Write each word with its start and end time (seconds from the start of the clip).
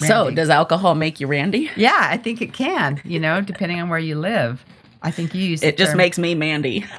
So, 0.00 0.30
does 0.30 0.48
alcohol 0.48 0.94
make 0.94 1.20
you 1.20 1.26
randy? 1.26 1.70
yeah, 1.76 2.06
I 2.10 2.16
think 2.16 2.40
it 2.40 2.52
can. 2.52 3.00
You 3.04 3.20
know, 3.20 3.40
depending 3.40 3.80
on 3.80 3.88
where 3.88 3.98
you 3.98 4.16
live. 4.18 4.64
I 5.02 5.10
think 5.10 5.34
you 5.34 5.42
use. 5.42 5.60
the 5.60 5.68
It 5.68 5.76
just 5.78 5.90
term- 5.92 5.98
makes 5.98 6.18
me 6.18 6.34
Mandy. 6.34 6.84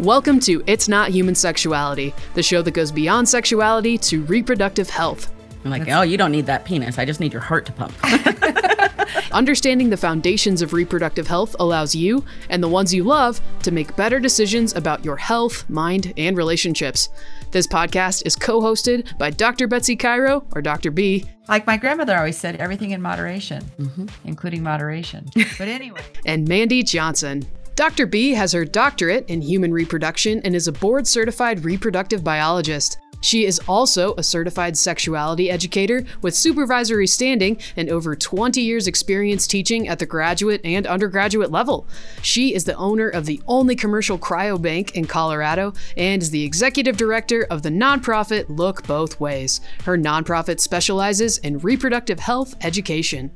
Welcome 0.00 0.38
to 0.40 0.62
It's 0.66 0.86
Not 0.88 1.08
Human 1.10 1.34
Sexuality, 1.34 2.12
the 2.34 2.42
show 2.42 2.60
that 2.62 2.72
goes 2.72 2.92
beyond 2.92 3.26
sexuality 3.28 3.96
to 3.98 4.22
reproductive 4.24 4.90
health. 4.90 5.32
I'm 5.64 5.70
like, 5.70 5.88
oh, 5.88 6.02
you 6.02 6.16
don't 6.16 6.32
need 6.32 6.46
that 6.46 6.64
penis. 6.64 6.98
I 6.98 7.04
just 7.04 7.20
need 7.20 7.32
your 7.32 7.42
heart 7.42 7.64
to 7.66 7.72
pump. 7.72 7.94
Understanding 9.32 9.90
the 9.90 9.96
foundations 9.96 10.62
of 10.62 10.72
reproductive 10.72 11.26
health 11.26 11.56
allows 11.58 11.94
you 11.94 12.24
and 12.50 12.62
the 12.62 12.68
ones 12.68 12.94
you 12.94 13.02
love 13.04 13.40
to 13.62 13.70
make 13.72 13.96
better 13.96 14.20
decisions 14.20 14.74
about 14.74 15.04
your 15.04 15.16
health, 15.16 15.68
mind, 15.68 16.12
and 16.16 16.36
relationships. 16.36 17.08
This 17.50 17.66
podcast 17.66 18.24
is 18.26 18.36
co 18.36 18.60
hosted 18.60 19.16
by 19.18 19.30
Dr. 19.30 19.66
Betsy 19.66 19.96
Cairo, 19.96 20.44
or 20.54 20.62
Dr. 20.62 20.90
B, 20.90 21.24
Like 21.48 21.66
my 21.66 21.76
grandmother 21.76 22.16
always 22.16 22.36
said, 22.38 22.56
everything 22.56 22.90
in 22.92 23.02
moderation, 23.02 23.64
Mm-hmm. 23.78 24.06
including 24.24 24.62
moderation. 24.62 25.28
But 25.58 25.68
anyway, 25.68 26.00
and 26.26 26.46
Mandy 26.48 26.82
Johnson. 26.82 27.44
Dr. 27.76 28.06
B 28.06 28.30
has 28.34 28.52
her 28.52 28.64
doctorate 28.64 29.28
in 29.28 29.42
human 29.42 29.72
reproduction 29.72 30.40
and 30.44 30.54
is 30.54 30.68
a 30.68 30.72
board 30.72 31.08
certified 31.08 31.64
reproductive 31.64 32.22
biologist. 32.22 32.98
She 33.24 33.46
is 33.46 33.58
also 33.66 34.14
a 34.18 34.22
certified 34.22 34.76
sexuality 34.76 35.50
educator 35.50 36.04
with 36.20 36.34
supervisory 36.34 37.06
standing 37.06 37.56
and 37.74 37.88
over 37.88 38.14
20 38.14 38.60
years' 38.60 38.86
experience 38.86 39.46
teaching 39.46 39.88
at 39.88 39.98
the 39.98 40.04
graduate 40.04 40.60
and 40.62 40.86
undergraduate 40.86 41.50
level. 41.50 41.88
She 42.20 42.54
is 42.54 42.64
the 42.64 42.76
owner 42.76 43.08
of 43.08 43.24
the 43.24 43.40
only 43.46 43.76
commercial 43.76 44.18
cryobank 44.18 44.90
in 44.90 45.06
Colorado 45.06 45.72
and 45.96 46.20
is 46.20 46.32
the 46.32 46.44
executive 46.44 46.98
director 46.98 47.46
of 47.50 47.62
the 47.62 47.70
nonprofit 47.70 48.44
Look 48.50 48.86
Both 48.86 49.18
Ways. 49.18 49.62
Her 49.84 49.96
nonprofit 49.96 50.60
specializes 50.60 51.38
in 51.38 51.60
reproductive 51.60 52.20
health 52.20 52.54
education. 52.60 53.30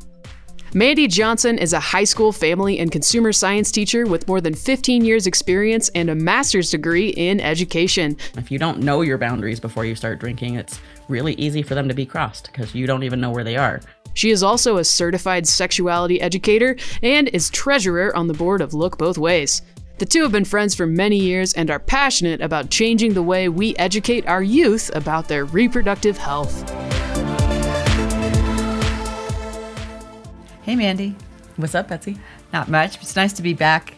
Mandy 0.75 1.07
Johnson 1.07 1.57
is 1.57 1.73
a 1.73 1.81
high 1.81 2.05
school 2.05 2.31
family 2.31 2.79
and 2.79 2.93
consumer 2.93 3.33
science 3.33 3.73
teacher 3.73 4.05
with 4.05 4.29
more 4.29 4.43
than 4.43 4.53
15 4.53 5.03
years' 5.03 5.27
experience 5.27 5.89
and 5.95 6.11
a 6.11 6.15
master's 6.15 6.71
degree 6.71 7.09
in 7.09 7.41
education. 7.41 8.19
if 8.37 8.51
you 8.51 8.59
don't 8.59 8.81
know 8.81 9.01
your 9.01 9.17
boundaries 9.17 9.61
before 9.61 9.87
you 9.87 9.95
start 9.95 10.19
drinking, 10.19 10.57
it's 10.57 10.79
really 11.09 11.33
easy 11.35 11.63
for 11.63 11.75
them 11.75 11.89
to 11.89 11.95
be 11.95 12.05
crossed 12.05 12.53
because 12.53 12.75
you 12.75 12.87
don't 12.87 13.03
even 13.03 13.19
know 13.19 13.31
where 13.31 13.45
they 13.45 13.57
are. 13.57 13.81
She 14.13 14.31
is 14.31 14.43
also 14.43 14.77
a 14.77 14.85
certified 14.85 15.47
sexuality 15.47 16.21
educator 16.21 16.77
and 17.03 17.29
is 17.29 17.49
treasurer 17.49 18.15
on 18.15 18.27
the 18.27 18.35
board 18.35 18.61
of 18.61 18.75
Look 18.75 18.99
Both 18.99 19.17
Ways. 19.17 19.63
The 19.97 20.07
two 20.07 20.23
have 20.23 20.33
been 20.33 20.45
friends 20.45 20.75
for 20.75 20.87
many 20.87 21.17
years 21.17 21.55
and 21.55 21.71
are 21.71 21.79
passionate 21.79 22.43
about 22.43 22.69
changing 22.69 23.15
the 23.15 23.23
way 23.23 23.49
we 23.49 23.75
educate 23.77 24.27
our 24.27 24.43
youth 24.43 24.91
about 24.95 25.29
their 25.29 25.47
reproductive 25.47 26.19
health. 26.19 26.63
Hey 30.69 30.77
Mandy, 30.77 31.17
What's 31.57 31.75
up, 31.75 31.89
Betsy? 31.89 32.19
not 32.53 32.69
much. 32.69 32.97
It's 32.97 33.17
nice 33.17 33.33
to 33.33 33.43
be 33.43 33.55
back, 33.55 33.95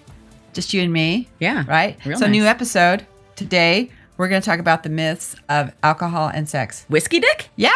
just 0.53 0.73
you 0.73 0.81
and 0.83 0.93
me. 0.93 1.29
Yeah. 1.41 1.65
Right. 1.67 1.99
real 2.07 2.17
so 2.17 2.29
new 2.29 2.45
episode 2.45 3.05
today. 3.35 3.91
We're 4.17 4.29
going 4.29 4.41
to 4.41 4.47
talk 4.47 4.61
about 4.61 4.85
the 4.85 4.89
myths 4.89 5.35
of 5.49 5.73
alcohol 5.83 6.31
and 6.33 6.49
sex. 6.49 6.87
Whiskey 6.89 7.19
dick? 7.19 7.49
Yeah, 7.57 7.73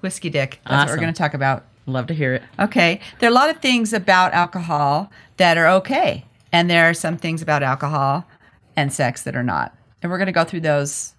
whiskey 0.00 0.30
dick. 0.30 0.58
That's 0.66 0.88
what 0.88 0.96
we're 0.96 1.02
going 1.02 1.12
to 1.12 1.18
talk 1.18 1.34
about. 1.34 1.66
Love 1.84 2.06
to 2.06 2.14
hear 2.14 2.32
it. 2.32 2.42
Okay. 2.58 3.00
There 3.18 3.28
are 3.28 3.30
a 3.30 3.34
lot 3.34 3.50
of 3.50 3.58
things 3.58 3.92
about 3.92 4.32
alcohol 4.32 5.10
that 5.36 5.58
are 5.58 5.66
okay. 5.66 6.24
And 6.50 6.70
there 6.70 6.88
are 6.88 6.94
some 6.94 7.18
things 7.18 7.42
about 7.42 7.62
alcohol 7.62 8.26
and 8.74 8.90
sex 8.90 9.22
that 9.24 9.36
are 9.36 9.42
not. 9.42 9.76
And 10.00 10.10
we're 10.10 10.16
going 10.16 10.28
to 10.28 10.32
go 10.32 10.44
through 10.44 10.60
those 10.60 11.12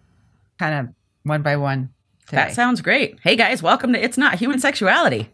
kind 0.58 0.88
of 0.88 0.96
one 1.22 1.44
by 1.44 1.56
one 1.56 1.92
today. 2.26 2.46
That 2.46 2.54
sounds 2.54 2.82
great. 2.82 3.20
Hey 3.22 3.36
guys, 3.36 3.62
welcome 3.62 3.94
to 3.94 4.04
It's 4.04 4.18
Not 4.18 4.40
Human 4.40 4.58
Sexuality. 4.58 5.30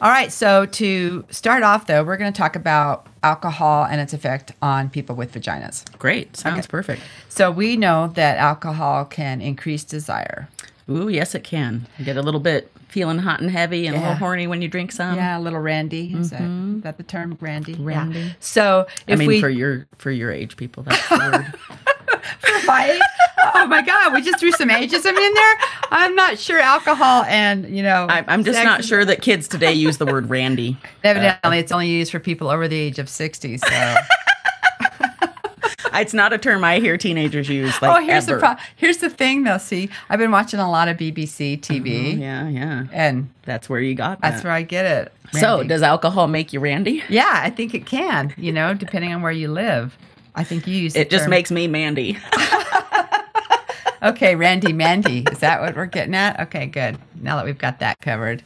All 0.00 0.10
right. 0.10 0.32
So 0.32 0.66
to 0.66 1.24
start 1.30 1.62
off, 1.62 1.86
though, 1.86 2.04
we're 2.04 2.16
going 2.16 2.32
to 2.32 2.36
talk 2.36 2.56
about 2.56 3.06
alcohol 3.22 3.84
and 3.84 4.00
its 4.00 4.12
effect 4.12 4.52
on 4.62 4.88
people 4.90 5.14
with 5.14 5.32
vaginas. 5.32 5.84
Great. 5.98 6.36
Sounds 6.36 6.66
perfect. 6.66 7.02
So 7.28 7.50
we 7.50 7.76
know 7.76 8.08
that 8.14 8.38
alcohol 8.38 9.04
can 9.04 9.40
increase 9.40 9.84
desire. 9.84 10.48
Ooh, 10.88 11.08
yes, 11.08 11.34
it 11.34 11.44
can. 11.44 11.86
You 11.98 12.04
get 12.04 12.16
a 12.16 12.22
little 12.22 12.40
bit 12.40 12.70
feeling 12.88 13.18
hot 13.18 13.40
and 13.40 13.50
heavy 13.50 13.86
and 13.86 13.96
a 13.96 14.00
little 14.00 14.14
horny 14.16 14.48
when 14.48 14.60
you 14.60 14.68
drink 14.68 14.90
some. 14.90 15.14
yeah, 15.14 15.38
a 15.38 15.40
little 15.40 15.60
randy. 15.60 16.12
Is, 16.12 16.30
that, 16.30 16.40
mm-hmm. 16.40 16.78
is 16.78 16.82
that 16.82 16.96
the 16.96 17.04
term, 17.04 17.38
randy? 17.40 17.72
Yeah. 17.72 17.78
Randy. 17.84 18.34
So 18.40 18.86
I 19.08 19.12
if 19.12 19.18
mean, 19.18 19.28
we 19.28 19.40
for 19.40 19.48
your 19.48 19.86
for 19.98 20.10
your 20.10 20.32
age, 20.32 20.56
people, 20.56 20.82
that's 20.82 21.08
the 21.08 21.16
word. 21.16 21.54
fight. 22.64 23.00
Oh 23.54 23.66
my 23.66 23.82
God, 23.82 24.12
we 24.12 24.22
just 24.22 24.38
threw 24.38 24.52
some 24.52 24.68
ageism 24.68 25.16
in 25.16 25.34
there. 25.34 25.58
I'm 25.90 26.14
not 26.14 26.38
sure 26.38 26.58
alcohol 26.58 27.24
and, 27.24 27.68
you 27.74 27.82
know, 27.82 28.06
I, 28.08 28.24
I'm 28.28 28.44
just 28.44 28.62
not 28.62 28.84
sure 28.84 29.04
that 29.04 29.22
kids 29.22 29.48
today 29.48 29.72
use 29.72 29.98
the 29.98 30.06
word 30.06 30.28
randy. 30.30 30.76
Evidently, 31.04 31.58
it's 31.58 31.72
only 31.72 31.88
used 31.88 32.12
for 32.12 32.20
people 32.20 32.48
over 32.48 32.68
the 32.68 32.78
age 32.78 32.98
of 32.98 33.08
60. 33.08 33.58
So, 33.58 33.66
It's 35.92 36.14
not 36.14 36.32
a 36.32 36.38
term 36.38 36.64
I 36.64 36.78
hear 36.78 36.96
teenagers 36.96 37.48
use. 37.48 37.80
Like 37.82 37.96
oh, 37.96 38.04
here's 38.04 38.28
ever. 38.28 38.38
the 38.38 38.46
pro- 38.46 38.56
here's 38.76 38.98
the 38.98 39.10
thing, 39.10 39.42
though. 39.44 39.58
See, 39.58 39.90
I've 40.08 40.18
been 40.18 40.30
watching 40.30 40.60
a 40.60 40.70
lot 40.70 40.88
of 40.88 40.96
BBC 40.96 41.60
TV, 41.60 42.12
mm-hmm, 42.12 42.20
Yeah, 42.20 42.48
yeah. 42.48 42.84
and 42.92 43.28
That's 43.42 43.68
where 43.68 43.80
you 43.80 43.94
got 43.94 44.20
that. 44.20 44.30
that's 44.30 44.44
where 44.44 44.52
I 44.52 44.62
get 44.62 44.86
it. 44.86 45.12
so, 45.38 45.62
does 45.62 45.82
alcohol 45.82 46.28
make 46.28 46.52
you 46.52 46.60
randy? 46.60 47.02
yeah, 47.08 47.30
I 47.44 47.50
think 47.50 47.74
it 47.74 47.86
can. 47.86 48.32
You 48.36 48.52
know, 48.52 48.72
depending 48.74 49.12
on 49.12 49.22
where 49.22 49.32
you 49.32 49.48
live. 49.50 49.96
I 50.34 50.44
think 50.44 50.66
you 50.66 50.76
use 50.76 50.96
It 50.96 51.10
just 51.10 51.24
term- 51.24 51.30
makes 51.30 51.50
me 51.50 51.66
Mandy. 51.66 52.18
okay, 54.02 54.34
Randy 54.36 54.72
Mandy. 54.72 55.24
Is 55.30 55.38
that 55.40 55.60
what 55.60 55.76
we're 55.76 55.86
getting 55.86 56.14
at? 56.14 56.40
Okay, 56.40 56.66
good. 56.66 56.98
Now 57.20 57.36
that 57.36 57.44
we've 57.44 57.58
got 57.58 57.80
that 57.80 57.98
covered. 58.00 58.42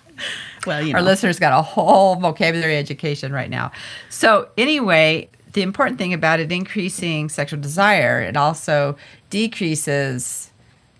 Well, 0.67 0.83
you 0.83 0.93
know. 0.93 0.99
Our 0.99 1.05
listeners 1.05 1.39
got 1.39 1.59
a 1.59 1.63
whole 1.63 2.17
vocabulary 2.17 2.77
education 2.77 3.33
right 3.33 3.51
now. 3.51 3.73
So, 4.09 4.49
anyway, 4.57 5.29
the 5.53 5.63
important 5.63 5.99
thing 5.99 6.13
about 6.13 6.41
it 6.41 6.51
increasing 6.53 7.29
sexual 7.29 7.61
desire, 7.61 8.21
it 8.23 8.37
also 8.37 8.97
decreases 9.31 10.51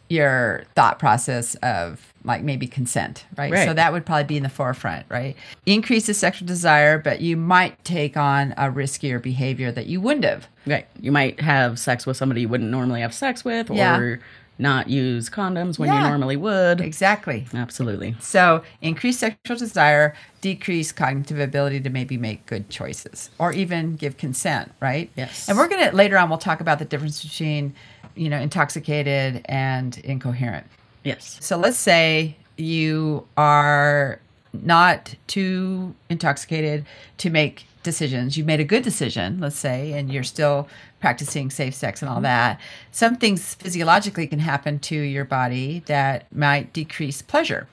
your 0.09 0.65
thought 0.75 0.99
process 0.99 1.55
of 1.57 2.14
like 2.25 2.43
maybe 2.43 2.67
consent, 2.67 3.27
right? 3.37 3.53
Right. 3.53 3.69
So 3.69 3.75
that 3.75 3.93
would 3.93 4.07
probably 4.07 4.25
be 4.25 4.37
in 4.39 4.43
the 4.43 4.49
forefront, 4.49 5.05
right? 5.11 5.37
Increase 5.67 6.07
the 6.07 6.15
sexual 6.15 6.49
desire, 6.49 6.99
but 6.99 7.21
you 7.21 7.37
might 7.37 7.83
take 7.85 8.17
on 8.17 8.53
a 8.53 8.71
riskier 8.71 9.21
behavior 9.23 9.71
that 9.71 9.87
you 9.87 10.01
wouldn't 10.01 10.25
have. 10.25 10.49
Right. 10.67 10.87
You 11.01 11.13
might 11.13 11.41
have 11.41 11.79
sex 11.79 12.07
with 12.07 12.17
somebody 12.17 12.41
you 12.43 12.49
wouldn't 12.49 12.71
normally 12.71 13.03
have 13.03 13.13
sex 13.13 13.45
with, 13.45 13.71
or 13.71 13.75
Yeah. 13.75 14.17
not 14.59 14.89
use 14.89 15.29
condoms 15.29 15.79
when 15.79 15.89
Yeah. 15.91 16.03
you 16.03 16.09
normally 16.09 16.37
would. 16.37 16.81
Exactly. 16.81 17.47
Absolutely. 17.53 18.17
So, 18.21 18.63
increase 18.81 19.19
sexual 19.19 19.57
desire, 19.57 20.15
decreased 20.41 20.97
cognitive 20.97 21.39
ability 21.41 21.81
to 21.81 21.91
maybe 21.91 22.17
make 22.17 22.47
good 22.47 22.71
choices 22.71 23.31
or 23.39 23.53
even 23.53 23.97
give 23.97 24.17
consent, 24.17 24.73
right? 24.81 25.11
Yes. 25.17 25.49
And 25.49 25.59
we're 25.59 25.69
going 25.69 25.91
to 25.91 25.95
later 25.95 26.17
on 26.17 26.29
we'll 26.31 26.39
talk 26.39 26.61
about 26.61 26.79
the 26.79 26.85
difference 26.87 27.23
between, 27.23 27.75
you 28.15 28.31
know, 28.31 28.39
intoxicated 28.39 29.43
and 29.47 29.99
incoherent. 29.99 30.67
Yes. 31.05 31.39
So, 31.41 31.57
let's 31.57 31.79
say 31.79 32.37
you 32.57 33.27
are 33.37 34.21
not 34.53 35.15
too 35.27 35.95
intoxicated 36.09 36.87
to 37.19 37.31
make 37.31 37.67
decisions. 37.83 38.37
You've 38.37 38.47
made 38.47 38.61
a 38.61 38.65
good 38.65 38.83
decision, 38.83 39.39
let's 39.41 39.59
say, 39.59 39.93
and 39.93 40.13
you're 40.13 40.23
still 40.23 40.69
practicing 41.01 41.51
safe 41.51 41.75
sex 41.75 42.03
and 42.03 42.09
all 42.09 42.17
mm-hmm. 42.17 42.25
that. 42.25 42.61
Some 42.91 43.17
things 43.17 43.55
physiologically 43.55 44.27
can 44.27 44.39
happen 44.41 44.79
to 44.81 44.97
your 44.97 45.25
body 45.25 45.83
that 45.87 46.35
might 46.35 46.73
decrease 46.73 47.23
pleasure. 47.23 47.69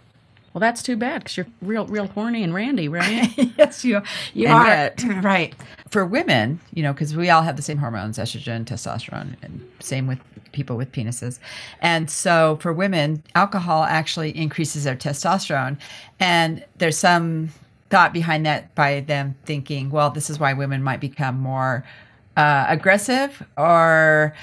Well, 0.54 0.60
that's 0.60 0.84
too 0.84 0.98
bad 0.98 1.20
because 1.24 1.38
you're 1.38 1.46
real, 1.62 1.86
real 1.88 2.08
horny 2.08 2.44
and 2.44 2.54
randy, 2.54 2.88
right? 2.88 3.30
yes, 3.58 3.86
you 3.86 4.02
you 4.34 4.48
And 4.48 4.54
are 4.56 4.66
yet- 4.68 5.04
right. 5.24 5.56
For 5.90 6.06
women, 6.06 6.60
you 6.74 6.84
know, 6.84 6.94
because 6.94 7.16
we 7.16 7.30
all 7.30 7.42
have 7.42 7.56
the 7.58 7.62
same 7.62 7.78
hormones, 7.78 8.18
estrogen, 8.18 8.66
testosterone, 8.66 9.36
and 9.42 9.66
same 9.80 10.08
with 10.08 10.20
people 10.54 10.78
with 10.78 10.92
penises. 10.92 11.40
And 11.82 12.10
so 12.10 12.58
for 12.62 12.72
women, 12.74 13.24
alcohol 13.36 13.84
actually 13.84 14.36
increases 14.38 14.84
their 14.86 14.96
testosterone, 14.96 15.78
and 16.20 16.64
there's 16.78 16.98
some 16.98 17.50
thought 17.90 18.14
behind 18.14 18.46
that 18.46 18.74
by 18.76 19.02
them 19.02 19.36
thinking, 19.46 19.90
well, 19.90 20.10
this 20.10 20.30
is 20.30 20.40
why 20.40 20.54
women 20.54 20.82
might 20.82 21.02
become 21.02 21.38
more 21.40 21.84
uh, 22.38 22.66
aggressive 22.70 23.46
or 23.58 24.34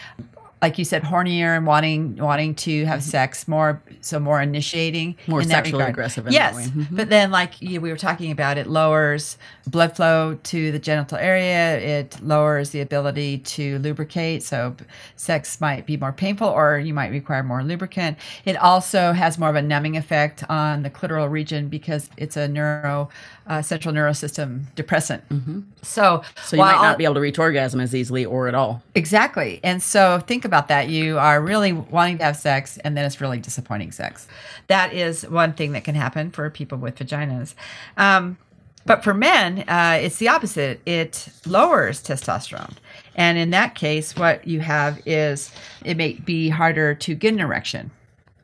like 0.60 0.78
you 0.78 0.84
said, 0.84 1.02
hornier 1.02 1.56
and 1.56 1.66
wanting 1.66 2.16
wanting 2.16 2.54
to 2.56 2.84
have 2.84 3.02
sex 3.02 3.46
more, 3.46 3.80
so 4.00 4.18
more 4.18 4.40
initiating, 4.42 5.14
Mm-hmm. 5.14 5.30
More 5.30 5.42
in 5.42 5.48
sexually 5.48 5.84
aggressive 5.84 6.26
in 6.26 6.32
that 6.32 6.38
yes, 6.38 6.56
way. 6.56 6.64
Mhm. 6.64 6.86
but 6.90 7.08
then 7.10 7.30
like 7.30 7.60
you, 7.62 7.80
we 7.80 7.90
were 7.90 7.96
talking 7.96 8.30
about, 8.32 8.58
it 8.58 8.66
lowers 8.66 9.38
blood 9.66 9.94
flow 9.94 10.38
to 10.42 10.72
the 10.72 10.78
genital 10.78 11.18
area. 11.18 11.78
It 11.78 12.16
lowers 12.22 12.70
the 12.70 12.80
ability 12.80 13.38
to 13.38 13.78
lubricate, 13.78 14.42
so 14.42 14.74
sex 15.16 15.60
might 15.60 15.86
be 15.86 15.96
more 15.96 16.12
painful, 16.12 16.48
or 16.48 16.78
you 16.78 16.94
might 16.94 17.10
require 17.10 17.42
more 17.42 17.62
lubricant. 17.62 18.18
It 18.44 18.56
also 18.56 19.12
has 19.12 19.38
more 19.38 19.50
of 19.50 19.56
a 19.56 19.62
numbing 19.62 19.96
effect 19.96 20.42
on 20.48 20.82
the 20.82 20.90
clitoral 20.90 21.30
region 21.30 21.68
because 21.68 22.10
it's 22.16 22.36
a 22.36 22.48
neuro 22.48 23.08
uh, 23.46 23.62
central 23.62 23.94
nervous 23.94 24.18
system 24.18 24.66
depressant. 24.74 25.22
So, 25.28 25.36
Mm-hmm. 25.38 25.60
So 25.82 26.22
you 26.56 26.62
might 26.62 26.82
not 26.82 26.98
be 26.98 27.04
able 27.04 27.14
to 27.14 27.20
reach 27.20 27.38
orgasm 27.38 27.80
as 27.80 27.94
easily 27.94 28.24
or 28.24 28.48
at 28.48 28.54
all. 28.54 28.82
Exactly. 28.94 29.60
And 29.62 29.82
so 29.82 30.18
think 30.26 30.44
about 30.48 30.68
that. 30.68 30.88
You 30.88 31.18
are 31.18 31.40
really 31.40 31.72
wanting 31.72 32.18
to 32.18 32.24
have 32.24 32.36
sex 32.36 32.78
and 32.78 32.96
then 32.96 33.04
it's 33.04 33.20
really 33.20 33.38
disappointing 33.38 33.92
sex. 33.92 34.26
That 34.66 34.92
is 34.92 35.22
one 35.28 35.52
thing 35.52 35.72
that 35.72 35.84
can 35.84 35.94
happen 35.94 36.30
for 36.30 36.50
people 36.50 36.78
with 36.78 36.98
vaginas. 36.98 37.54
Um, 37.96 38.38
but 38.84 39.04
for 39.04 39.12
men, 39.12 39.64
uh, 39.68 39.98
it's 40.00 40.16
the 40.16 40.28
opposite. 40.28 40.80
It 40.86 41.28
lowers 41.46 42.02
testosterone. 42.02 42.74
And 43.14 43.36
in 43.36 43.50
that 43.50 43.74
case, 43.74 44.16
what 44.16 44.46
you 44.46 44.60
have 44.60 45.00
is 45.04 45.52
it 45.84 45.96
may 45.96 46.14
be 46.14 46.48
harder 46.48 46.94
to 46.94 47.14
get 47.14 47.34
an 47.34 47.40
erection. 47.40 47.90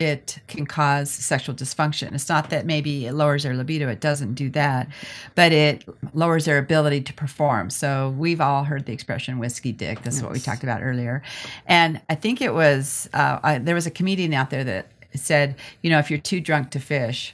It 0.00 0.38
can 0.48 0.66
cause 0.66 1.10
sexual 1.10 1.54
dysfunction. 1.54 2.14
It's 2.14 2.28
not 2.28 2.50
that 2.50 2.66
maybe 2.66 3.06
it 3.06 3.12
lowers 3.12 3.44
their 3.44 3.54
libido, 3.54 3.88
it 3.88 4.00
doesn't 4.00 4.34
do 4.34 4.50
that, 4.50 4.88
but 5.34 5.52
it 5.52 5.84
lowers 6.14 6.46
their 6.46 6.58
ability 6.58 7.02
to 7.02 7.12
perform. 7.12 7.70
So 7.70 8.14
we've 8.18 8.40
all 8.40 8.64
heard 8.64 8.86
the 8.86 8.92
expression 8.92 9.38
whiskey 9.38 9.72
dick. 9.72 10.02
This 10.02 10.16
is 10.16 10.22
what 10.22 10.32
we 10.32 10.40
talked 10.40 10.64
about 10.64 10.82
earlier. 10.82 11.22
And 11.66 12.00
I 12.08 12.16
think 12.16 12.40
it 12.40 12.52
was, 12.52 13.08
uh, 13.14 13.38
I, 13.42 13.58
there 13.58 13.74
was 13.76 13.86
a 13.86 13.90
comedian 13.90 14.34
out 14.34 14.50
there 14.50 14.64
that 14.64 14.88
said, 15.14 15.56
you 15.82 15.90
know, 15.90 15.98
if 15.98 16.10
you're 16.10 16.18
too 16.18 16.40
drunk 16.40 16.70
to 16.70 16.80
fish, 16.80 17.32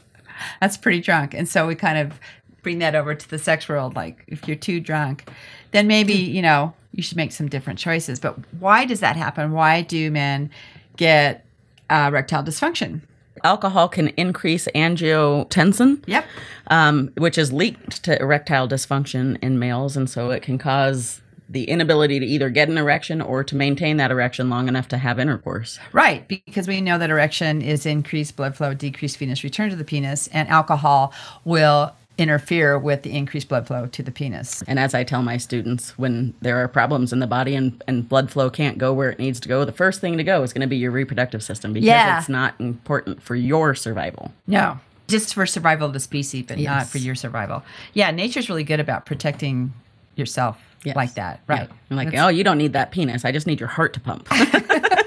that's 0.60 0.76
pretty 0.76 1.00
drunk. 1.00 1.34
And 1.34 1.48
so 1.48 1.66
we 1.66 1.74
kind 1.74 1.98
of 1.98 2.18
bring 2.62 2.78
that 2.78 2.94
over 2.94 3.14
to 3.14 3.30
the 3.30 3.38
sex 3.38 3.68
world. 3.68 3.94
Like, 3.94 4.24
if 4.26 4.46
you're 4.46 4.56
too 4.56 4.80
drunk, 4.80 5.28
then 5.72 5.86
maybe, 5.86 6.14
you 6.14 6.42
know, 6.42 6.74
you 6.92 7.02
should 7.02 7.16
make 7.16 7.32
some 7.32 7.48
different 7.48 7.78
choices. 7.78 8.20
But 8.20 8.36
why 8.58 8.84
does 8.84 9.00
that 9.00 9.16
happen? 9.16 9.52
Why 9.52 9.82
do 9.82 10.10
men 10.10 10.50
get 10.96 11.44
uh, 11.90 12.08
erectile 12.08 12.42
dysfunction? 12.42 13.02
Alcohol 13.44 13.88
can 13.88 14.08
increase 14.08 14.68
angiotensin, 14.74 16.02
Yep. 16.06 16.24
um, 16.66 17.10
which 17.16 17.38
is 17.38 17.52
linked 17.52 18.02
to 18.04 18.20
erectile 18.20 18.68
dysfunction 18.68 19.38
in 19.42 19.58
males, 19.58 19.96
and 19.96 20.08
so 20.10 20.30
it 20.30 20.42
can 20.42 20.58
cause 20.58 21.20
the 21.48 21.64
inability 21.64 22.20
to 22.20 22.26
either 22.26 22.48
get 22.48 22.68
an 22.68 22.78
erection 22.78 23.20
or 23.20 23.42
to 23.42 23.56
maintain 23.56 23.96
that 23.96 24.10
erection 24.12 24.48
long 24.48 24.68
enough 24.68 24.86
to 24.88 24.96
have 24.98 25.18
intercourse. 25.18 25.80
Right, 25.92 26.26
because 26.28 26.68
we 26.68 26.80
know 26.80 26.96
that 26.98 27.10
erection 27.10 27.60
is 27.60 27.86
increased 27.86 28.36
blood 28.36 28.56
flow, 28.56 28.72
decreased 28.72 29.16
venous 29.16 29.42
return 29.42 29.70
to 29.70 29.76
the 29.76 29.84
penis, 29.84 30.28
and 30.28 30.48
alcohol 30.48 31.12
will 31.44 31.92
interfere 32.20 32.78
with 32.78 33.02
the 33.02 33.10
increased 33.16 33.48
blood 33.48 33.66
flow 33.66 33.86
to 33.86 34.02
the 34.02 34.10
penis. 34.12 34.62
And 34.68 34.78
as 34.78 34.94
I 34.94 35.02
tell 35.04 35.22
my 35.22 35.36
students, 35.38 35.96
when 35.98 36.34
there 36.42 36.58
are 36.62 36.68
problems 36.68 37.12
in 37.12 37.18
the 37.18 37.26
body 37.26 37.54
and, 37.54 37.82
and 37.88 38.08
blood 38.08 38.30
flow 38.30 38.50
can't 38.50 38.76
go 38.78 38.92
where 38.92 39.10
it 39.10 39.18
needs 39.18 39.40
to 39.40 39.48
go, 39.48 39.64
the 39.64 39.72
first 39.72 40.00
thing 40.00 40.16
to 40.18 40.24
go 40.24 40.42
is 40.42 40.52
going 40.52 40.60
to 40.60 40.66
be 40.68 40.76
your 40.76 40.90
reproductive 40.90 41.42
system 41.42 41.72
because 41.72 41.86
Yeah. 41.86 42.18
it's 42.18 42.28
not 42.28 42.54
important 42.60 43.22
for 43.22 43.34
your 43.34 43.74
survival. 43.74 44.32
No, 44.46 44.78
just 45.08 45.34
for 45.34 45.46
survival 45.46 45.86
of 45.86 45.92
the 45.94 46.00
species, 46.00 46.44
but 46.46 46.58
not 46.58 46.86
for 46.86 46.98
your 46.98 47.14
survival. 47.14 47.62
Yeah, 47.94 48.10
nature's 48.10 48.48
really 48.48 48.64
good 48.64 48.80
about 48.80 49.06
protecting 49.06 49.72
yourself 50.14 50.58
Yes. 50.84 50.96
like 50.96 51.14
that. 51.14 51.40
Right. 51.46 51.68
I'm 51.90 51.96
like, 51.96 52.06
That's- 52.08 52.24
oh, 52.24 52.28
you 52.28 52.44
don't 52.44 52.58
need 52.58 52.72
that 52.74 52.90
penis. 52.90 53.24
I 53.24 53.32
just 53.32 53.46
need 53.46 53.60
your 53.60 53.68
heart 53.68 53.92
to 53.94 54.00
pump. 54.00 54.28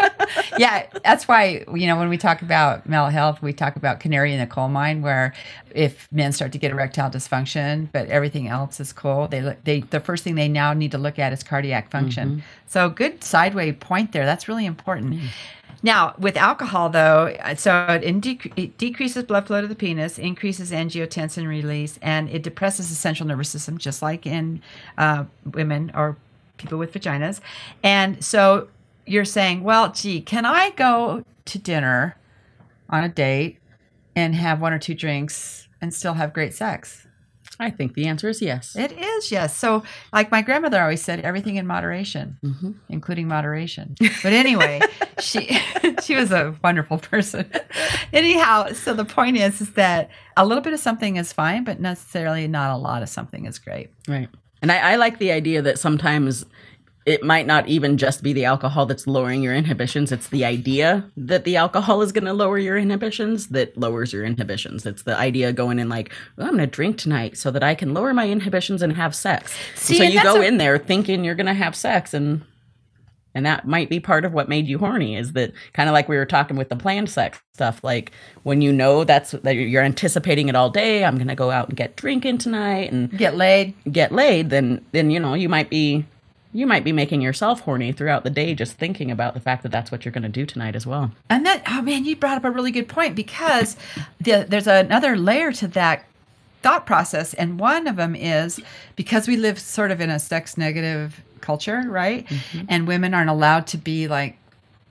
yeah, 0.57 0.87
that's 1.03 1.27
why 1.27 1.63
you 1.73 1.87
know 1.87 1.97
when 1.97 2.09
we 2.09 2.17
talk 2.17 2.41
about 2.41 2.87
mental 2.87 3.09
health, 3.09 3.41
we 3.41 3.53
talk 3.53 3.75
about 3.75 3.99
canary 3.99 4.33
in 4.33 4.39
the 4.39 4.47
coal 4.47 4.69
mine, 4.69 5.01
where 5.01 5.33
if 5.73 6.07
men 6.11 6.31
start 6.31 6.51
to 6.51 6.57
get 6.57 6.71
erectile 6.71 7.09
dysfunction, 7.09 7.89
but 7.91 8.07
everything 8.07 8.47
else 8.47 8.79
is 8.79 8.93
cool, 8.93 9.27
they 9.27 9.41
look 9.41 9.63
they 9.63 9.81
the 9.81 9.99
first 9.99 10.23
thing 10.23 10.35
they 10.35 10.47
now 10.47 10.73
need 10.73 10.91
to 10.91 10.97
look 10.97 11.19
at 11.19 11.33
is 11.33 11.43
cardiac 11.43 11.91
function. 11.91 12.43
So 12.67 12.89
good 12.89 13.23
sideway 13.23 13.71
point 13.71 14.11
there. 14.11 14.25
That's 14.25 14.47
really 14.47 14.65
important. 14.65 15.19
Now, 15.85 16.15
with 16.17 16.37
alcohol, 16.37 16.89
though, 16.89 17.35
so 17.57 17.85
it, 17.89 18.03
indec- 18.03 18.53
it 18.55 18.77
decreases 18.77 19.25
blood 19.25 19.47
flow 19.47 19.59
to 19.59 19.67
the 19.67 19.75
penis, 19.75 20.17
increases 20.17 20.71
angiotensin 20.71 21.45
release, 21.45 21.99
and 22.01 22.29
it 22.29 22.41
depresses 22.41 22.87
the 22.87 22.95
central 22.95 23.27
nervous 23.27 23.49
system, 23.49 23.77
just 23.77 24.01
like 24.01 24.25
in 24.25 24.61
uh, 24.97 25.25
women 25.43 25.91
or 25.93 26.15
people 26.55 26.77
with 26.77 26.93
vaginas. 26.93 27.41
And 27.83 28.23
so 28.23 28.69
you're 29.05 29.25
saying, 29.25 29.63
well, 29.63 29.91
gee, 29.91 30.21
can 30.21 30.45
I 30.45 30.71
go 30.71 31.23
to 31.45 31.59
dinner 31.59 32.17
on 32.89 33.03
a 33.03 33.09
date 33.09 33.59
and 34.15 34.35
have 34.35 34.61
one 34.61 34.73
or 34.73 34.79
two 34.79 34.93
drinks 34.93 35.67
and 35.81 35.93
still 35.93 36.13
have 36.13 36.33
great 36.33 36.53
sex? 36.53 37.07
I 37.59 37.69
think 37.69 37.93
the 37.93 38.07
answer 38.07 38.29
is 38.29 38.41
yes. 38.41 38.75
It 38.75 38.91
is, 38.91 39.31
yes. 39.31 39.55
So, 39.55 39.83
like 40.11 40.31
my 40.31 40.41
grandmother 40.41 40.81
always 40.81 41.03
said, 41.03 41.19
everything 41.21 41.57
in 41.57 41.67
moderation, 41.67 42.37
mm-hmm. 42.43 42.71
including 42.89 43.27
moderation. 43.27 43.95
But 44.23 44.33
anyway, 44.33 44.81
she 45.19 45.59
she 46.03 46.15
was 46.15 46.31
a 46.31 46.55
wonderful 46.63 46.97
person. 46.97 47.49
Anyhow, 48.13 48.73
so 48.73 48.93
the 48.93 49.05
point 49.05 49.37
is, 49.37 49.61
is 49.61 49.73
that 49.73 50.09
a 50.35 50.45
little 50.45 50.63
bit 50.63 50.73
of 50.73 50.79
something 50.79 51.17
is 51.17 51.31
fine, 51.31 51.63
but 51.63 51.79
necessarily 51.79 52.47
not 52.47 52.73
a 52.73 52.77
lot 52.77 53.03
of 53.03 53.09
something 53.09 53.45
is 53.45 53.59
great. 53.59 53.91
Right. 54.07 54.29
And 54.61 54.71
I, 54.71 54.93
I 54.93 54.95
like 54.95 55.19
the 55.19 55.31
idea 55.31 55.61
that 55.61 55.77
sometimes 55.77 56.45
it 57.05 57.23
might 57.23 57.45
not 57.45 57.67
even 57.67 57.97
just 57.97 58.23
be 58.23 58.31
the 58.33 58.45
alcohol 58.45 58.85
that's 58.85 59.05
lowering 59.07 59.43
your 59.43 59.53
inhibitions. 59.53 60.11
It's 60.11 60.29
the 60.29 60.45
idea 60.45 61.09
that 61.17 61.43
the 61.43 61.57
alcohol 61.57 62.01
is 62.01 62.11
going 62.11 62.25
to 62.25 62.33
lower 62.33 62.57
your 62.57 62.77
inhibitions 62.77 63.47
that 63.47 63.77
lowers 63.77 64.13
your 64.13 64.23
inhibitions. 64.23 64.85
It's 64.85 65.03
the 65.03 65.17
idea 65.17 65.51
going 65.51 65.79
in 65.79 65.89
like, 65.89 66.11
well, 66.37 66.47
I'm 66.47 66.53
going 66.55 66.67
to 66.69 66.71
drink 66.75 66.97
tonight 66.97 67.37
so 67.37 67.51
that 67.51 67.63
I 67.63 67.75
can 67.75 67.93
lower 67.93 68.13
my 68.13 68.29
inhibitions 68.29 68.81
and 68.81 68.93
have 68.93 69.13
sex. 69.13 69.53
See, 69.75 69.97
so 69.97 70.03
you 70.03 70.23
go 70.23 70.41
a- 70.41 70.45
in 70.45 70.57
there 70.57 70.77
thinking 70.77 71.23
you're 71.25 71.35
going 71.35 71.47
to 71.47 71.53
have 71.53 71.75
sex 71.75 72.13
and 72.13 72.43
and 73.35 73.47
that 73.47 73.67
might 73.67 73.89
be 73.89 73.99
part 73.99 74.25
of 74.25 74.31
what 74.33 74.47
made 74.47 74.67
you 74.67 74.77
horny 74.77 75.15
is 75.17 75.33
that 75.33 75.51
kind 75.73 75.89
of 75.89 75.93
like 75.93 76.07
we 76.07 76.15
were 76.17 76.25
talking 76.25 76.55
with 76.55 76.69
the 76.69 76.75
planned 76.75 77.09
sex 77.09 77.41
stuff 77.55 77.83
like 77.83 78.11
when 78.43 78.61
you 78.61 78.71
know 78.71 79.03
that's 79.03 79.31
that 79.31 79.55
you're 79.55 79.81
anticipating 79.81 80.49
it 80.49 80.55
all 80.55 80.69
day 80.69 81.03
i'm 81.03 81.15
going 81.15 81.27
to 81.27 81.33
go 81.33 81.49
out 81.49 81.67
and 81.67 81.75
get 81.75 81.95
drinking 81.95 82.37
tonight 82.37 82.91
and 82.91 83.09
Get 83.17 83.35
laid. 83.35 83.73
get 83.91 84.11
laid, 84.11 84.51
then 84.51 84.85
then 84.91 85.09
you 85.09 85.19
know 85.19 85.33
you 85.33 85.49
might 85.49 85.71
be 85.71 86.05
you 86.53 86.67
might 86.67 86.83
be 86.83 86.91
making 86.91 87.21
yourself 87.21 87.61
horny 87.61 87.91
throughout 87.91 88.23
the 88.23 88.29
day 88.29 88.53
just 88.53 88.73
thinking 88.73 89.09
about 89.09 89.33
the 89.33 89.39
fact 89.39 89.63
that 89.63 89.71
that's 89.71 89.91
what 89.91 90.05
you're 90.05 90.11
going 90.11 90.23
to 90.23 90.29
do 90.29 90.45
tonight 90.45 90.75
as 90.75 90.85
well. 90.85 91.11
And 91.29 91.45
that, 91.45 91.63
oh 91.67 91.81
man, 91.81 92.05
you 92.05 92.15
brought 92.15 92.37
up 92.37 92.45
a 92.45 92.51
really 92.51 92.71
good 92.71 92.87
point 92.87 93.15
because 93.15 93.75
the, 94.21 94.45
there's 94.47 94.67
another 94.67 95.17
layer 95.17 95.51
to 95.53 95.67
that 95.69 96.05
thought 96.61 96.85
process. 96.85 97.33
And 97.33 97.59
one 97.59 97.87
of 97.87 97.95
them 97.95 98.15
is 98.15 98.59
because 98.95 99.27
we 99.27 99.35
live 99.35 99.59
sort 99.59 99.91
of 99.91 99.99
in 99.99 100.09
a 100.09 100.19
sex 100.19 100.57
negative 100.57 101.21
culture, 101.41 101.83
right? 101.87 102.25
Mm-hmm. 102.27 102.65
And 102.69 102.87
women 102.87 103.13
aren't 103.13 103.29
allowed 103.29 103.67
to 103.67 103.77
be 103.77 104.07
like 104.07 104.37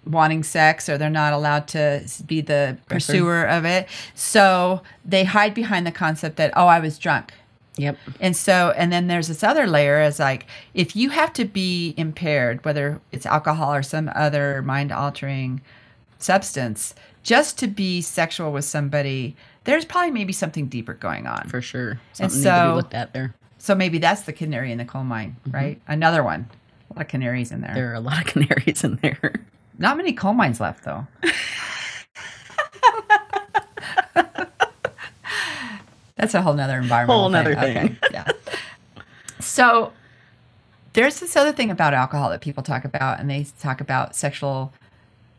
wanting 0.05 0.43
sex 0.43 0.89
or 0.89 0.99
they're 0.99 1.09
not 1.09 1.33
allowed 1.33 1.69
to 1.69 2.05
be 2.27 2.41
the 2.41 2.77
pursuer 2.89 3.45
of 3.45 3.65
it. 3.65 3.89
So 4.15 4.83
they 5.05 5.25
hide 5.25 5.55
behind 5.55 5.87
the 5.87 5.93
concept 5.93 6.37
that, 6.37 6.53
oh, 6.57 6.67
I 6.67 6.81
was 6.81 6.99
drunk. 6.99 7.33
Yep. 7.77 7.97
And 8.21 8.37
so, 8.37 8.73
and 8.77 8.93
then 8.93 9.07
there's 9.07 9.29
this 9.29 9.43
other 9.43 9.67
layer 9.67 10.03
is 10.03 10.19
like, 10.19 10.47
if 10.75 10.95
you 10.95 11.11
have 11.11 11.33
to 11.35 11.45
be 11.45 11.95
impaired, 11.97 12.65
whether 12.65 13.01
it's 13.13 13.27
alcohol 13.27 13.73
or 13.73 13.83
some 13.83 14.11
other 14.15 14.63
mind 14.63 14.93
altering 14.93 15.63
substance, 16.19 16.95
just 17.23 17.59
to 17.59 17.67
be 17.67 18.03
sexual 18.03 18.53
with 18.53 18.65
somebody, 18.65 19.37
there's 19.65 19.85
probably 19.85 20.11
maybe 20.11 20.33
something 20.33 20.67
deeper 20.67 20.95
going 20.95 21.27
on. 21.27 21.49
For 21.49 21.63
sure. 21.63 22.01
Something 22.13 22.39
to 22.39 22.43
so- 22.43 22.71
be 22.71 22.77
looked 22.77 22.95
at 22.95 23.13
there. 23.13 23.35
So 23.59 23.77
maybe 23.77 23.99
that's 23.99 24.23
the 24.23 24.33
canary 24.33 24.73
in 24.73 24.79
the 24.79 24.85
coal 24.85 25.05
mine, 25.05 25.37
mm-hmm. 25.47 25.57
right? 25.57 25.83
Another 25.87 26.25
one. 26.25 26.51
A 26.91 26.95
lot 26.95 27.03
of 27.03 27.09
canaries 27.09 27.53
in 27.53 27.61
there. 27.61 27.73
There 27.73 27.93
are 27.93 27.95
a 27.95 28.01
lot 28.01 28.19
of 28.21 28.27
canaries 28.27 28.83
in 28.83 28.97
there. 28.97 29.35
Not 29.79 29.97
many 29.97 30.13
coal 30.13 30.33
mines 30.33 30.61
left, 30.61 30.83
though. 30.83 31.07
That's 36.23 36.35
a 36.35 36.41
whole 36.43 36.55
nother 36.55 36.79
environment. 36.79 37.19
Whole 37.19 37.29
nother 37.29 37.51
Okay, 37.53 37.75
thing. 37.75 37.97
Yeah. 38.13 38.31
So 39.41 39.93
there's 40.93 41.19
this 41.19 41.35
other 41.35 41.51
thing 41.51 41.69
about 41.69 41.95
alcohol 41.95 42.31
that 42.31 42.41
people 42.41 42.63
talk 42.63 42.85
about, 42.85 43.19
and 43.19 43.29
they 43.29 43.45
talk 43.61 43.81
about 43.81 44.15
sexual 44.15 44.73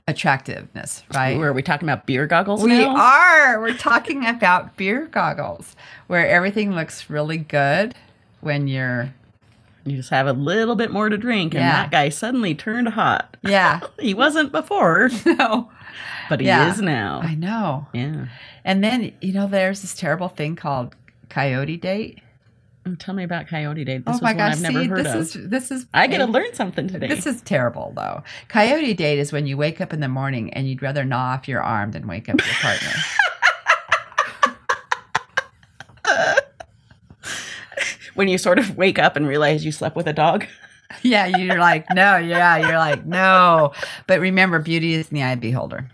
attractiveness, 0.10 1.04
right? 1.14 1.38
Ooh, 1.38 1.42
Are 1.44 1.54
we 1.54 1.62
talking 1.62 1.88
about 1.88 2.06
beer 2.06 2.28
goggles 2.28 2.62
we 2.62 2.72
now? 2.80 2.98
are. 2.98 3.62
We're 3.62 3.78
talking 3.78 4.26
about 4.28 4.76
beer 4.76 5.08
goggles, 5.08 5.78
where 6.08 6.28
everything 6.28 6.76
looks 6.76 7.10
really 7.10 7.38
good 7.38 7.96
when 8.42 8.68
you're, 8.68 9.14
You 9.86 9.98
just 9.98 10.10
have 10.12 10.28
a 10.28 10.34
little 10.34 10.76
bit 10.76 10.92
more 10.92 11.10
to 11.10 11.18
drink, 11.18 11.54
and 11.54 11.62
Yeah. 11.62 11.72
that 11.74 11.92
guy 11.92 12.10
suddenly 12.10 12.56
turned 12.56 12.90
hot. 12.90 13.36
yeah, 13.44 13.82
He 14.00 14.14
wasn't 14.14 14.52
before, 14.52 15.10
no, 15.26 15.70
but 16.30 16.40
he 16.40 16.48
Yeah. 16.48 16.72
is 16.72 16.82
now. 16.82 17.20
I 17.24 17.36
know. 17.36 17.88
Yeah. 17.94 18.28
And 18.64 18.84
then, 18.84 19.12
you 19.22 19.34
know, 19.34 19.48
there's 19.48 19.82
this 19.82 19.94
terrible 19.94 20.30
thing 20.30 20.56
called 20.56 20.96
coyote 21.30 21.78
date. 21.78 22.20
Oh, 22.86 22.96
Tell 22.96 23.14
me 23.14 23.24
about 23.24 23.48
Coyote 23.48 23.86
Date. 23.86 24.06
This 24.06 24.18
oh 24.18 24.20
my 24.22 24.34
gosh! 24.34 24.56
I've 24.56 24.62
never 24.74 24.98
see, 24.98 25.04
this 25.04 25.14
of. 25.14 25.22
is 25.22 25.50
this 25.50 25.72
is 25.72 25.86
I 25.94 26.06
get 26.08 26.18
to 26.18 26.26
learn 26.26 26.54
something 26.54 26.90
today. 26.90 27.08
This 27.08 27.26
is 27.26 27.42
terrible, 27.44 27.94
though. 27.96 28.24
Coyote 28.50 28.94
date 28.94 29.20
is 29.20 29.32
when 29.32 29.48
you 29.48 29.56
wake 29.56 29.80
up 29.80 29.94
in 29.94 30.02
the 30.02 30.10
morning 30.10 30.54
and 30.54 30.68
you'd 30.68 30.82
rather 30.82 31.06
gnaw 31.06 31.32
off 31.34 31.48
your 31.48 31.62
arm 31.64 31.92
than 31.92 32.08
wake 32.08 32.28
up 32.28 32.36
your 32.46 32.56
partner. 32.56 32.90
when 38.16 38.28
you 38.28 38.38
sort 38.38 38.60
of 38.60 38.78
wake 38.78 39.00
up 39.00 39.16
and 39.16 39.28
realize 39.28 39.66
you 39.66 39.72
slept 39.72 39.96
with 39.96 40.08
a 40.08 40.14
dog. 40.14 40.46
yeah, 41.02 41.26
you're 41.26 41.58
like, 41.60 41.86
no, 41.94 42.18
yeah, 42.18 42.58
you're 42.58 42.78
like, 42.78 43.06
no. 43.06 43.74
But 44.08 44.20
remember, 44.20 44.60
beauty 44.60 44.94
is 44.94 45.10
in 45.10 45.16
the 45.16 45.24
eye 45.24 45.32
of 45.32 45.42
the 45.42 45.50
beholder. 45.50 45.90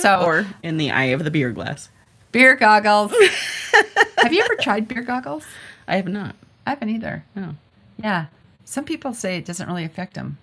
So- 0.00 0.22
or 0.24 0.46
in 0.62 0.76
the 0.78 0.90
eye 0.90 1.04
of 1.14 1.24
the 1.24 1.30
beer 1.30 1.52
glass. 1.52 1.90
Beer 2.32 2.56
goggles. 2.56 3.12
Have 4.22 4.32
you 4.32 4.42
ever 4.42 4.56
tried 4.56 4.88
beer 4.88 5.02
goggles? 5.02 5.44
I 5.86 5.96
have 5.96 6.08
not. 6.08 6.34
I 6.66 6.70
haven't 6.70 6.88
either. 6.88 7.24
No. 7.34 7.56
Yeah. 8.02 8.26
Some 8.64 8.84
people 8.86 9.12
say 9.12 9.36
it 9.36 9.44
doesn't 9.44 9.66
really 9.68 9.84
affect 9.84 10.14
them. 10.14 10.38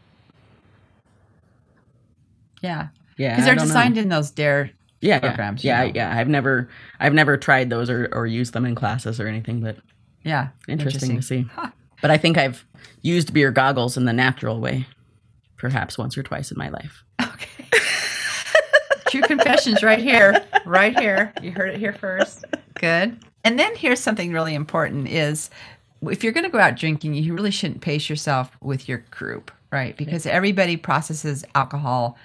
Yeah. 2.62 2.90
Yeah, 3.18 3.32
Because 3.32 3.46
they're 3.46 3.56
don't 3.56 3.64
know. 3.64 3.68
designed 3.70 3.98
in 3.98 4.10
those 4.10 4.32
dare. 4.32 4.72
yeah, 5.02 5.20
programs, 5.20 5.64
Yeah, 5.64 5.80
know. 5.80 5.86
yeah, 5.88 5.92
yeah. 6.14 6.18
I've 6.20 6.28
never, 6.30 6.70
I've 7.00 7.14
never 7.14 7.38
tried 7.38 7.70
those 7.70 7.90
or, 7.90 8.08
or 8.12 8.28
used 8.28 8.54
them 8.54 8.66
in 8.66 8.76
classes 8.76 9.20
or 9.20 9.28
anything, 9.28 9.62
but 9.62 9.78
Yeah. 10.24 10.50
interesting, 10.68 11.16
to 11.16 11.22
see. 11.22 11.46
But 12.02 12.12
I 12.12 12.18
think 12.18 12.38
I've 12.38 12.66
used 13.02 13.34
beer 13.34 13.52
goggles 13.52 13.98
in 13.98 14.06
the 14.06 14.14
natural 14.14 14.60
way, 14.60 14.86
perhaps 15.58 15.98
once 15.98 16.18
or 16.18 16.24
twice 16.24 16.52
in 16.52 16.58
my 16.58 16.70
life. 16.70 17.04
Okay. 17.22 17.66
True 19.10 19.22
confessions 19.22 19.82
right 19.84 20.00
here. 20.00 20.46
Right 20.66 20.98
here. 20.98 21.34
You 21.42 21.52
heard 21.52 21.70
it 21.74 21.80
here 21.80 21.94
first. 21.94 22.46
Good. 22.76 23.18
And 23.44 23.58
then 23.58 23.76
here's 23.76 24.00
something 24.00 24.32
really 24.32 24.54
important 24.54 25.08
is 25.08 25.50
if 26.02 26.24
you're 26.24 26.34
going 26.34 26.44
to 26.46 26.50
go 26.50 26.60
out 26.60 26.76
drinking, 26.76 27.14
you 27.16 27.34
really 27.34 27.52
shouldn't 27.52 27.82
pace 27.82 28.10
yourself 28.10 28.56
with 28.62 28.88
your 28.88 29.00
group, 29.12 29.52
right? 29.72 29.98
Because 29.98 30.26
everybody 30.26 30.78
processes 30.78 31.44
alcohol 31.56 32.18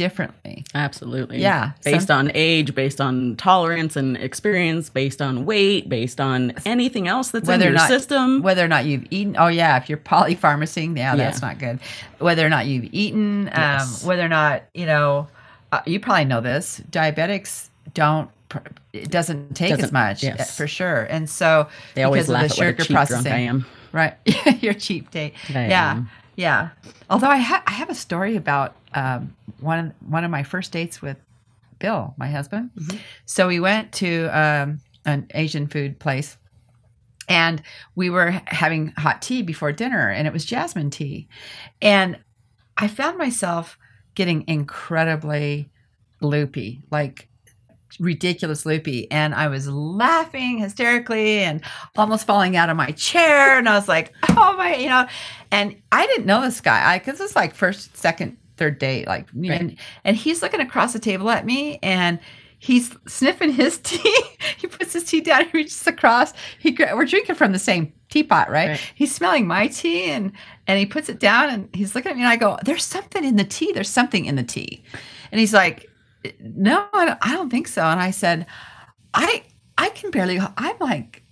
differently. 0.00 0.64
Absolutely. 0.74 1.40
Yeah, 1.42 1.72
Based 1.84 2.06
some- 2.06 2.18
on 2.28 2.32
age, 2.34 2.74
based 2.74 3.02
on 3.02 3.36
tolerance 3.36 3.96
and 3.96 4.16
experience, 4.16 4.88
based 4.88 5.20
on 5.20 5.44
weight, 5.44 5.90
based 5.90 6.22
on 6.22 6.54
anything 6.64 7.06
else 7.06 7.30
that's 7.30 7.46
Whether 7.46 7.66
in 7.66 7.72
your 7.72 7.78
not- 7.80 7.88
system. 7.88 8.40
Whether 8.40 8.64
or 8.64 8.68
not 8.68 8.86
you've 8.86 9.04
eaten, 9.10 9.36
oh 9.38 9.48
yeah, 9.48 9.76
if 9.76 9.90
you're 9.90 9.98
polypharmacing, 10.14 10.96
yeah, 10.96 11.14
that's 11.16 11.42
not 11.42 11.58
good. 11.58 11.80
Whether 12.18 12.46
or 12.46 12.48
not 12.48 12.64
you've 12.66 12.88
eaten, 12.92 13.50
um, 13.52 13.86
whether 14.04 14.22
or 14.24 14.28
not 14.28 14.62
you 14.72 14.86
know, 14.86 15.28
uh, 15.70 15.80
you 15.84 16.00
probably 16.00 16.24
know 16.24 16.40
this. 16.40 16.80
Diabetics 16.90 17.68
don't. 17.92 18.30
It 18.94 19.10
doesn't 19.10 19.54
take 19.54 19.72
as 19.72 19.78
Doesn't- 19.80 19.92
much 19.92 20.24
uh, 20.24 20.32
yes. 20.38 20.56
for 20.56 20.66
sure, 20.66 21.02
and 21.10 21.28
so 21.28 21.68
they 21.94 22.04
always 22.04 22.22
because 22.26 22.32
laugh 22.32 22.44
at 22.44 22.56
the 22.56 22.62
what 22.62 22.64
a 22.64 22.70
sugar 22.72 22.84
cheap 22.84 22.94
processing, 22.96 23.22
drunk 23.24 23.36
I 23.36 23.40
am. 23.42 23.66
right? 23.92 24.62
your 24.62 24.74
cheap 24.74 25.10
date. 25.10 25.34
I 25.50 25.68
yeah, 25.68 25.90
am. 25.90 26.10
yeah. 26.36 26.70
Although 27.10 27.28
I, 27.28 27.36
ha- 27.36 27.62
I 27.66 27.72
have 27.72 27.90
a 27.90 27.94
story 27.94 28.34
about 28.36 28.74
um, 28.94 29.36
one 29.60 29.94
one 30.06 30.24
of 30.24 30.30
my 30.30 30.42
first 30.42 30.72
dates 30.72 31.00
with 31.00 31.16
Bill, 31.78 32.14
my 32.16 32.28
husband. 32.28 32.70
Mm-hmm. 32.76 32.98
So 33.26 33.48
we 33.48 33.60
went 33.60 33.92
to 33.92 34.26
um, 34.26 34.80
an 35.04 35.26
Asian 35.34 35.66
food 35.66 35.98
place, 35.98 36.36
and 37.28 37.62
we 37.94 38.10
were 38.10 38.30
having 38.46 38.88
hot 38.96 39.22
tea 39.22 39.42
before 39.42 39.72
dinner, 39.72 40.10
and 40.10 40.26
it 40.26 40.32
was 40.32 40.44
jasmine 40.44 40.90
tea, 40.90 41.28
and 41.80 42.18
I 42.76 42.88
found 42.88 43.18
myself 43.18 43.78
getting 44.14 44.44
incredibly 44.48 45.70
loopy, 46.20 46.82
like 46.90 47.30
ridiculous 47.98 48.64
loopy 48.64 49.10
and 49.10 49.34
i 49.34 49.48
was 49.48 49.66
laughing 49.68 50.58
hysterically 50.58 51.40
and 51.40 51.60
almost 51.96 52.26
falling 52.26 52.56
out 52.56 52.70
of 52.70 52.76
my 52.76 52.90
chair 52.92 53.58
and 53.58 53.68
i 53.68 53.74
was 53.74 53.88
like 53.88 54.12
oh 54.28 54.54
my 54.56 54.76
you 54.76 54.88
know 54.88 55.06
and 55.50 55.76
i 55.90 56.06
didn't 56.06 56.26
know 56.26 56.40
this 56.40 56.60
guy 56.60 56.98
because 56.98 57.18
this 57.18 57.30
was 57.30 57.36
like 57.36 57.54
first 57.54 57.96
second 57.96 58.36
third 58.60 58.78
date 58.78 59.06
like 59.06 59.26
and, 59.32 59.74
and 60.04 60.16
he's 60.18 60.42
looking 60.42 60.60
across 60.60 60.92
the 60.92 60.98
table 60.98 61.30
at 61.30 61.46
me 61.46 61.78
and 61.82 62.20
he's 62.58 62.94
sniffing 63.08 63.50
his 63.50 63.78
tea. 63.82 64.22
He 64.58 64.66
puts 64.66 64.92
his 64.92 65.04
tea 65.04 65.22
down 65.22 65.46
he 65.46 65.50
reaches 65.54 65.86
across. 65.86 66.34
He 66.58 66.76
we're 66.78 67.06
drinking 67.06 67.36
from 67.36 67.52
the 67.52 67.58
same 67.58 67.92
teapot 68.10 68.50
right? 68.50 68.70
Right. 68.70 68.92
he's 68.94 69.14
smelling 69.14 69.46
my 69.46 69.68
tea 69.68 70.10
and 70.10 70.32
and 70.66 70.78
he 70.78 70.84
puts 70.84 71.08
it 71.08 71.18
down 71.18 71.48
and 71.48 71.74
he's 71.74 71.94
looking 71.94 72.10
at 72.10 72.16
me 72.16 72.22
and 72.22 72.28
i 72.28 72.36
go 72.36 72.58
there's 72.64 72.84
something 72.84 73.24
in 73.24 73.36
the 73.36 73.44
tea. 73.44 73.72
There's 73.72 73.88
something 73.88 74.26
in 74.26 74.36
the 74.36 74.44
tea. 74.44 74.84
And 75.32 75.40
he's 75.40 75.54
like 75.54 75.88
no 76.40 76.86
I 76.92 77.06
don't, 77.06 77.18
I 77.22 77.32
don't 77.32 77.48
think 77.48 77.66
so. 77.66 77.82
And 77.82 77.98
i 77.98 78.10
said 78.10 78.44
i 79.14 79.42
i 79.78 79.88
can 79.88 80.10
barely 80.10 80.38
i'm 80.38 80.76
like 80.80 81.22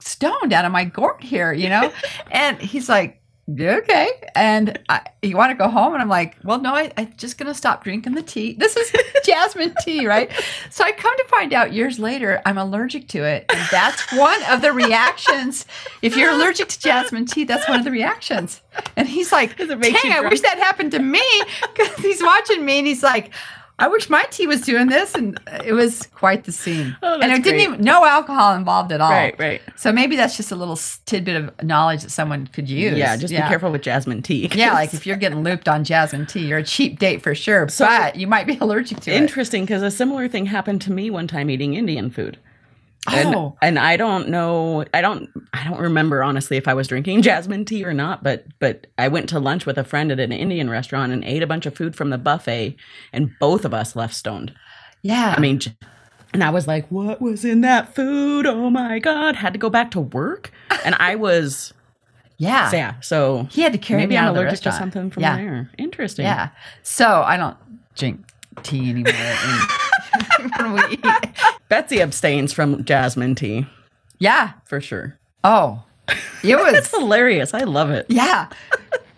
stoned 0.00 0.52
out 0.52 0.64
of 0.64 0.72
my 0.72 0.84
gourd 0.84 1.22
here 1.22 1.52
you 1.52 1.68
know? 1.68 1.92
And 2.32 2.58
he's 2.60 2.88
like 2.88 3.21
okay. 3.50 4.08
And 4.34 4.78
I, 4.88 5.00
you 5.20 5.36
want 5.36 5.50
to 5.50 5.56
go 5.56 5.68
home? 5.68 5.92
And 5.92 6.02
i'm 6.02 6.08
like 6.08 6.36
well 6.44 6.60
no 6.60 6.74
I, 6.74 6.92
i'm 6.96 7.12
just 7.16 7.38
gonna 7.38 7.54
stop 7.54 7.84
drinking 7.84 8.14
the 8.14 8.22
tea. 8.22 8.54
This 8.54 8.76
is 8.76 8.92
jasmine 9.24 9.74
tea 9.80 10.06
right? 10.06 10.30
So 10.70 10.84
i 10.84 10.92
come 10.92 11.16
to 11.16 11.24
find 11.24 11.52
out 11.52 11.72
years 11.72 11.98
later 11.98 12.40
i'm 12.46 12.58
allergic 12.58 13.08
to 13.08 13.24
it. 13.24 13.44
And 13.48 13.60
that's 13.70 14.12
one 14.12 14.42
of 14.44 14.62
the 14.62 14.72
reactions. 14.72 15.66
If 16.02 16.16
you're 16.16 16.30
allergic 16.30 16.68
to 16.68 16.80
jasmine 16.80 17.26
tea 17.26 17.44
that's 17.44 17.68
one 17.68 17.78
of 17.78 17.84
the 17.84 17.90
reactions. 17.90 18.60
And 18.96 19.08
he's 19.08 19.32
like 19.32 19.56
dang 19.56 19.70
i 19.72 20.26
wish 20.28 20.40
that 20.40 20.58
happened 20.58 20.92
to 20.92 21.00
me. 21.00 21.24
Because 21.74 21.96
he's 21.96 22.22
watching 22.22 22.64
me 22.64 22.78
and 22.78 22.86
he's 22.86 23.02
like 23.02 23.32
I 23.82 23.88
wish 23.88 24.08
my 24.08 24.24
tea 24.30 24.46
was 24.46 24.60
doing 24.60 24.86
this, 24.86 25.12
and 25.16 25.40
it 25.64 25.72
was 25.72 26.06
quite 26.14 26.44
the 26.44 26.52
scene. 26.52 26.96
Oh, 27.02 27.18
and 27.18 27.32
it 27.32 27.42
didn't 27.42 27.58
great. 27.58 27.62
even 27.62 27.80
no 27.80 28.04
alcohol 28.04 28.54
involved 28.54 28.92
at 28.92 29.00
all. 29.00 29.10
Right, 29.10 29.36
right. 29.40 29.60
So 29.74 29.90
maybe 29.90 30.14
that's 30.14 30.36
just 30.36 30.52
a 30.52 30.54
little 30.54 30.78
tidbit 31.04 31.34
of 31.34 31.64
knowledge 31.64 32.02
that 32.04 32.10
someone 32.10 32.46
could 32.46 32.70
use. 32.70 32.96
Yeah, 32.96 33.16
just 33.16 33.32
be 33.32 33.38
careful 33.38 33.72
with 33.72 33.82
jasmine 33.82 34.22
tea. 34.22 34.48
Yeah, 34.54 34.74
like 34.74 34.94
if 34.94 35.04
you're 35.04 35.16
getting 35.16 35.42
looped 35.42 35.68
on 35.68 35.82
jasmine 35.82 36.26
tea, 36.26 36.46
you're 36.46 36.58
a 36.58 36.62
cheap 36.62 37.00
date 37.00 37.22
for 37.22 37.34
sure. 37.34 37.66
but 37.76 38.14
you 38.14 38.28
might 38.28 38.46
be 38.46 38.56
allergic 38.60 39.00
to 39.00 39.10
it. 39.10 39.16
Interesting 39.16 39.64
because 39.64 39.82
a 39.82 39.90
similar 39.90 40.28
thing 40.28 40.46
happened 40.46 40.80
to 40.82 40.92
me 40.92 41.10
one 41.10 41.26
time 41.26 41.50
eating 41.50 41.74
Indian 41.74 42.08
food. 42.08 42.38
And, 43.10 43.34
Oh. 43.34 43.56
and 43.60 43.78
I 43.80 43.96
don't 43.96 44.28
know 44.28 44.84
I 44.94 45.00
don't 45.00 45.28
I 45.52 45.64
don't 45.64 45.80
remember 45.80 46.22
honestly 46.22 46.56
if 46.56 46.68
I 46.68 46.74
was 46.74 46.86
drinking 46.86 47.22
jasmine 47.28 47.64
tea 47.64 47.84
or 47.84 47.92
not 47.92 48.22
but 48.22 48.44
but 48.60 48.86
I 48.96 49.08
went 49.08 49.28
to 49.30 49.40
lunch 49.40 49.66
with 49.66 49.76
a 49.76 49.82
friend 49.82 50.12
at 50.12 50.20
an 50.20 50.30
Indian 50.30 50.70
restaurant 50.70 51.12
and 51.12 51.24
ate 51.24 51.42
a 51.42 51.46
bunch 51.48 51.66
of 51.66 51.74
food 51.74 51.96
from 51.96 52.10
the 52.10 52.18
buffet 52.18 52.76
and 53.12 53.30
both 53.40 53.64
of 53.64 53.74
us 53.74 53.96
left 53.96 54.14
stoned. 54.14 54.54
Yeah. 55.02 55.34
I 55.36 55.40
mean 55.40 55.58
and 56.32 56.44
I 56.44 56.50
was 56.50 56.68
like 56.68 56.86
what 56.90 57.20
was 57.20 57.44
in 57.44 57.62
that 57.62 57.92
food? 57.92 58.46
Oh 58.46 58.70
my 58.70 59.00
god, 59.00 59.34
had 59.34 59.52
to 59.52 59.58
go 59.58 59.68
back 59.68 59.90
to 59.92 60.00
work 60.00 60.52
and 60.84 60.94
I 60.94 61.16
was 61.16 61.72
yeah. 62.38 62.70
so 62.70 62.76
yeah, 62.76 63.00
so 63.00 63.48
He 63.50 63.62
had 63.62 63.72
to 63.72 63.78
carry 63.78 64.02
maybe 64.02 64.10
me 64.10 64.18
I'm 64.18 64.26
out 64.26 64.28
of 64.28 64.34
the 64.36 64.40
allergic 64.42 64.60
to 64.60 64.68
restaurant. 64.68 64.92
something 64.92 65.10
from 65.10 65.22
yeah. 65.24 65.36
there. 65.38 65.70
Interesting. 65.76 66.24
Yeah. 66.24 66.50
So 66.82 67.22
I 67.22 67.36
don't 67.36 67.56
drink 67.96 68.20
tea 68.62 68.90
anymore. 68.90 69.12
when 70.58 70.72
we 70.74 70.80
eat. 70.92 71.04
Betsy 71.72 72.02
abstains 72.02 72.52
from 72.52 72.84
jasmine 72.84 73.34
tea 73.34 73.64
Yeah. 74.18 74.52
for 74.66 74.78
sure. 74.82 75.18
Oh, 75.42 75.82
it 76.44 76.54
was. 76.56 76.74
It's 76.74 76.90
hilarious. 76.94 77.54
I 77.54 77.60
love 77.62 77.90
it. 77.90 78.04
yeah. 78.10 78.50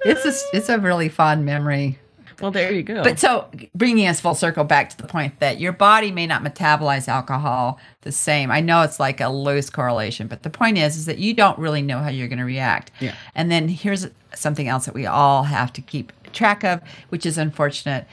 It's 0.04 0.24
a, 0.24 0.56
it's 0.56 0.68
a 0.68 0.78
really 0.78 1.08
fond 1.08 1.44
memory. 1.44 1.98
Well, 2.40 2.52
there 2.52 2.72
you 2.72 2.84
go. 2.84 3.02
But 3.02 3.18
so 3.18 3.48
bringing 3.74 4.06
us 4.06 4.20
full 4.20 4.36
circle 4.36 4.62
back 4.62 4.90
to 4.90 4.96
the 4.96 5.08
point 5.08 5.40
that 5.40 5.58
your 5.58 5.72
body 5.72 6.12
may 6.12 6.28
not 6.28 6.44
metabolize 6.44 7.08
alcohol 7.08 7.80
the 8.02 8.12
same. 8.12 8.52
I 8.52 8.60
know 8.60 8.82
it's 8.82 9.00
like 9.00 9.20
a 9.20 9.28
loose 9.30 9.68
correlation, 9.68 10.28
but 10.28 10.44
the 10.44 10.50
point 10.50 10.78
is 10.78 10.96
is 10.96 11.06
that 11.06 11.18
you 11.18 11.34
don't 11.34 11.58
really 11.58 11.82
know 11.82 11.98
how 11.98 12.08
you're 12.08 12.28
going 12.28 12.38
to 12.38 12.44
react. 12.44 12.92
Yeah. 13.00 13.16
And 13.34 13.50
then 13.50 13.66
here's 13.68 14.06
something 14.34 14.68
else 14.68 14.84
that 14.84 14.94
we 14.94 15.06
all 15.06 15.42
have 15.42 15.72
to 15.72 15.80
keep 15.80 16.12
track 16.32 16.62
of, 16.62 16.80
which 17.08 17.26
is 17.26 17.36
unfortunate, 17.36 18.06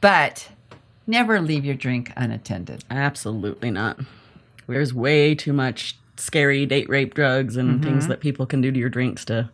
but 0.00 0.48
never 1.08 1.40
leave 1.40 1.64
your 1.64 1.74
drink 1.74 2.12
unattended. 2.16 2.84
Absolutely 2.90 3.70
not. 3.70 3.98
There's 4.68 4.94
way 4.94 5.34
too 5.34 5.52
much 5.52 5.96
scary 6.16 6.66
date 6.66 6.88
rape 6.88 7.14
drugs 7.14 7.56
and 7.56 7.82
things 7.82 8.04
Mm-hmm. 8.04 8.10
that 8.10 8.20
people 8.20 8.44
can 8.46 8.60
do 8.60 8.70
to 8.70 8.78
your 8.78 8.88
drinks 8.90 9.24
to 9.26 9.50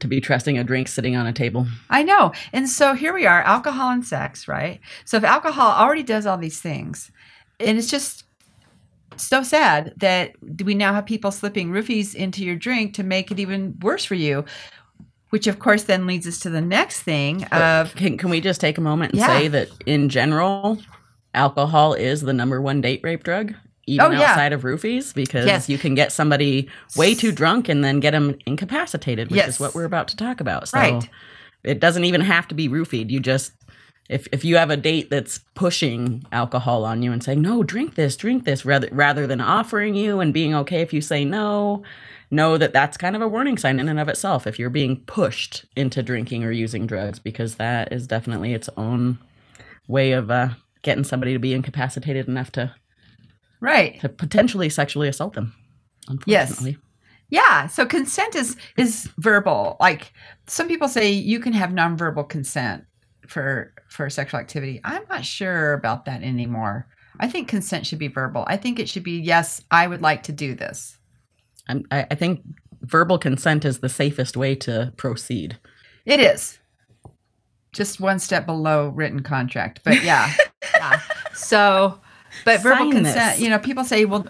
to 0.00 0.06
be 0.06 0.20
trusting 0.20 0.56
a 0.56 0.62
drink 0.62 0.86
sitting 0.86 1.16
on 1.16 1.26
a 1.26 1.32
table. 1.32 1.66
I 1.90 2.04
know. 2.04 2.32
And 2.52 2.68
so 2.68 2.94
here 2.94 3.12
we 3.12 3.26
are, 3.26 3.42
alcohol 3.42 3.90
and 3.90 4.06
sex, 4.06 4.46
right? 4.46 4.80
So 5.04 5.16
if 5.16 5.24
alcohol 5.24 5.72
already 5.72 6.04
does 6.04 6.24
all 6.24 6.38
these 6.38 6.60
things, 6.60 7.10
and 7.58 7.76
it's 7.76 7.90
just 7.90 8.22
so 9.16 9.42
sad 9.42 9.92
that 9.96 10.34
we 10.64 10.74
now 10.74 10.94
have 10.94 11.04
people 11.04 11.32
slipping 11.32 11.70
roofies 11.70 12.14
into 12.14 12.44
your 12.44 12.54
drink 12.54 12.94
to 12.94 13.02
make 13.02 13.32
it 13.32 13.40
even 13.40 13.76
worse 13.82 14.04
for 14.04 14.14
you. 14.14 14.44
Which 15.30 15.46
of 15.46 15.58
course 15.58 15.84
then 15.84 16.06
leads 16.06 16.26
us 16.26 16.38
to 16.40 16.50
the 16.50 16.60
next 16.60 17.00
thing 17.02 17.44
of 17.44 17.94
Can, 17.94 18.16
can 18.16 18.30
we 18.30 18.40
just 18.40 18.60
take 18.60 18.78
a 18.78 18.80
moment 18.80 19.12
and 19.12 19.20
Yeah. 19.20 19.26
say 19.26 19.48
that 19.48 19.68
in 19.86 20.08
general, 20.08 20.78
alcohol 21.34 21.92
is 21.94 22.22
the 22.22 22.32
number 22.32 22.60
one 22.62 22.80
date 22.80 23.00
rape 23.02 23.24
drug, 23.24 23.54
even 23.86 24.06
Oh, 24.06 24.10
yeah. 24.10 24.30
outside 24.30 24.52
of 24.52 24.62
roofies, 24.62 25.14
because 25.14 25.46
Yes. 25.46 25.68
you 25.68 25.76
can 25.78 25.94
get 25.94 26.12
somebody 26.12 26.68
way 26.96 27.14
too 27.14 27.30
drunk 27.32 27.68
and 27.68 27.84
then 27.84 28.00
get 28.00 28.12
them 28.12 28.36
incapacitated, 28.46 29.30
which 29.30 29.36
Yes. 29.36 29.48
is 29.48 29.60
what 29.60 29.74
we're 29.74 29.84
about 29.84 30.08
to 30.08 30.16
talk 30.16 30.40
about. 30.40 30.68
So 30.68 30.78
Right. 30.78 31.08
it 31.62 31.78
doesn't 31.80 32.04
even 32.04 32.22
have 32.22 32.48
to 32.48 32.54
be 32.54 32.68
roofied. 32.68 33.10
You 33.10 33.20
just 33.20 33.52
if 34.08 34.26
if 34.32 34.44
you 34.44 34.56
have 34.56 34.70
a 34.70 34.76
date 34.76 35.10
that's 35.10 35.40
pushing 35.54 36.24
alcohol 36.32 36.84
on 36.84 37.02
you 37.02 37.12
and 37.12 37.22
saying 37.22 37.40
no 37.42 37.62
drink 37.62 37.94
this 37.94 38.16
drink 38.16 38.44
this 38.44 38.64
rather 38.64 38.88
rather 38.92 39.26
than 39.26 39.40
offering 39.40 39.94
you 39.94 40.20
and 40.20 40.32
being 40.34 40.54
okay 40.54 40.80
if 40.80 40.92
you 40.92 41.00
say 41.00 41.24
no 41.24 41.82
know 42.30 42.58
that 42.58 42.72
that's 42.72 42.96
kind 42.96 43.16
of 43.16 43.22
a 43.22 43.28
warning 43.28 43.56
sign 43.58 43.78
in 43.80 43.88
and 43.88 43.98
of 44.00 44.08
itself 44.08 44.46
if 44.46 44.58
you're 44.58 44.70
being 44.70 44.96
pushed 45.06 45.64
into 45.76 46.02
drinking 46.02 46.44
or 46.44 46.50
using 46.50 46.86
drugs 46.86 47.18
because 47.18 47.56
that 47.56 47.92
is 47.92 48.06
definitely 48.06 48.52
its 48.54 48.68
own 48.76 49.18
way 49.86 50.12
of 50.12 50.30
uh, 50.30 50.48
getting 50.82 51.04
somebody 51.04 51.32
to 51.32 51.38
be 51.38 51.54
incapacitated 51.54 52.28
enough 52.28 52.52
to 52.52 52.74
Right. 53.60 53.98
to 54.00 54.08
potentially 54.08 54.68
sexually 54.68 55.08
assault 55.08 55.34
them 55.34 55.54
Yes. 56.26 56.64
Yeah. 57.30 57.66
So 57.66 57.84
consent 57.84 58.34
is 58.34 58.56
is 58.78 59.10
verbal. 59.18 59.76
Like 59.80 60.12
some 60.46 60.68
people 60.68 60.88
say 60.88 61.10
you 61.10 61.40
can 61.40 61.52
have 61.52 61.70
nonverbal 61.70 62.28
consent 62.28 62.84
for 63.26 63.74
for 63.88 64.08
sexual 64.10 64.40
activity. 64.40 64.80
I'm 64.84 65.02
not 65.10 65.24
sure 65.24 65.72
about 65.72 66.04
that 66.04 66.22
anymore. 66.22 66.86
I 67.20 67.28
think 67.28 67.48
consent 67.48 67.86
should 67.86 67.98
be 67.98 68.08
verbal. 68.08 68.44
I 68.46 68.56
think 68.56 68.78
it 68.78 68.88
should 68.88 69.02
be 69.02 69.18
yes, 69.18 69.62
I 69.70 69.86
would 69.86 70.02
like 70.02 70.22
to 70.24 70.32
do 70.32 70.54
this. 70.54 70.98
I'm, 71.68 71.84
I, 71.90 72.06
I 72.10 72.14
think 72.14 72.42
verbal 72.82 73.18
consent 73.18 73.64
is 73.64 73.80
the 73.80 73.88
safest 73.88 74.36
way 74.36 74.54
to 74.54 74.92
proceed 74.96 75.58
It 76.06 76.20
is. 76.20 76.58
Just 77.72 78.00
one 78.00 78.18
step 78.18 78.46
below 78.46 78.88
written 78.88 79.22
contract. 79.22 79.80
But 79.84 80.02
yeah. 80.02 80.32
yeah. 80.74 81.00
So 81.34 82.00
but 82.44 82.62
verbal 82.62 82.84
Sign 82.84 82.92
consent, 82.92 83.36
this. 83.36 83.40
you 83.40 83.50
know, 83.50 83.58
people 83.58 83.84
say, 83.84 84.04
well, 84.04 84.26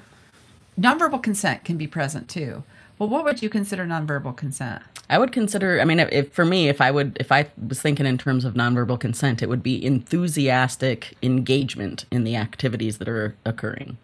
nonverbal 0.78 1.22
consent 1.22 1.64
can 1.64 1.76
be 1.76 1.86
present 1.86 2.28
too. 2.28 2.64
Well, 2.98 3.08
what 3.08 3.24
would 3.24 3.42
you 3.42 3.48
consider 3.48 3.86
nonverbal 3.86 4.36
consent? 4.36 4.82
I 5.10 5.18
would 5.18 5.32
consider. 5.32 5.80
I 5.80 5.84
mean, 5.84 6.00
if, 6.00 6.08
if 6.12 6.32
for 6.32 6.44
me, 6.44 6.68
if 6.68 6.80
I 6.80 6.90
would, 6.90 7.16
if 7.18 7.32
I 7.32 7.46
was 7.66 7.80
thinking 7.80 8.06
in 8.06 8.18
terms 8.18 8.44
of 8.44 8.54
nonverbal 8.54 9.00
consent, 9.00 9.42
it 9.42 9.48
would 9.48 9.62
be 9.62 9.82
enthusiastic 9.84 11.16
engagement 11.22 12.04
in 12.10 12.24
the 12.24 12.36
activities 12.36 12.98
that 12.98 13.08
are 13.08 13.34
occurring. 13.44 13.96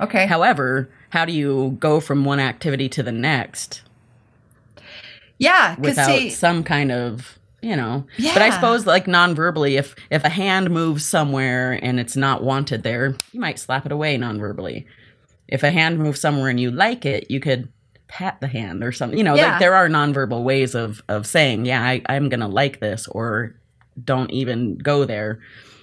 Okay. 0.00 0.26
However, 0.26 0.90
how 1.10 1.24
do 1.24 1.32
you 1.32 1.76
go 1.80 2.00
from 2.00 2.24
one 2.24 2.40
activity 2.40 2.88
to 2.90 3.02
the 3.02 3.12
next 3.12 3.82
yeah, 5.38 5.74
because 5.74 5.90
without 5.90 6.06
see, 6.06 6.30
some 6.30 6.62
kind 6.62 6.92
of, 6.92 7.38
you 7.60 7.76
know? 7.76 8.06
Yeah. 8.18 8.34
But 8.34 8.42
I 8.42 8.50
suppose, 8.50 8.86
like 8.86 9.06
non-verbally, 9.06 9.76
if 9.76 9.94
if 10.10 10.24
a 10.24 10.28
hand 10.28 10.70
moves 10.70 11.04
somewhere 11.04 11.78
and 11.82 11.98
it's 11.98 12.16
not 12.16 12.42
wanted 12.42 12.82
there, 12.82 13.16
you 13.32 13.40
might 13.40 13.58
slap 13.58 13.86
it 13.86 13.92
away 13.92 14.16
non-verbally. 14.16 14.86
If 15.48 15.62
a 15.62 15.70
hand 15.70 15.98
moves 15.98 16.20
somewhere 16.20 16.48
and 16.48 16.60
you 16.60 16.70
like 16.70 17.04
it, 17.04 17.30
you 17.30 17.40
could 17.40 17.68
pat 18.08 18.40
the 18.40 18.46
hand 18.48 18.82
or 18.84 18.92
something. 18.92 19.18
You 19.18 19.24
know, 19.24 19.34
Yeah. 19.34 19.52
like 19.52 19.60
there 19.60 19.74
are 19.74 19.88
nonverbal 19.88 20.42
ways 20.44 20.74
of 20.74 21.02
of 21.08 21.26
saying, 21.26 21.66
yeah, 21.66 21.82
I, 21.82 22.02
I'm 22.06 22.28
gonna 22.28 22.48
like 22.48 22.80
this, 22.80 23.08
or 23.08 23.54
don't 24.02 24.30
even 24.30 24.76
go 24.78 25.04
there. 25.04 25.40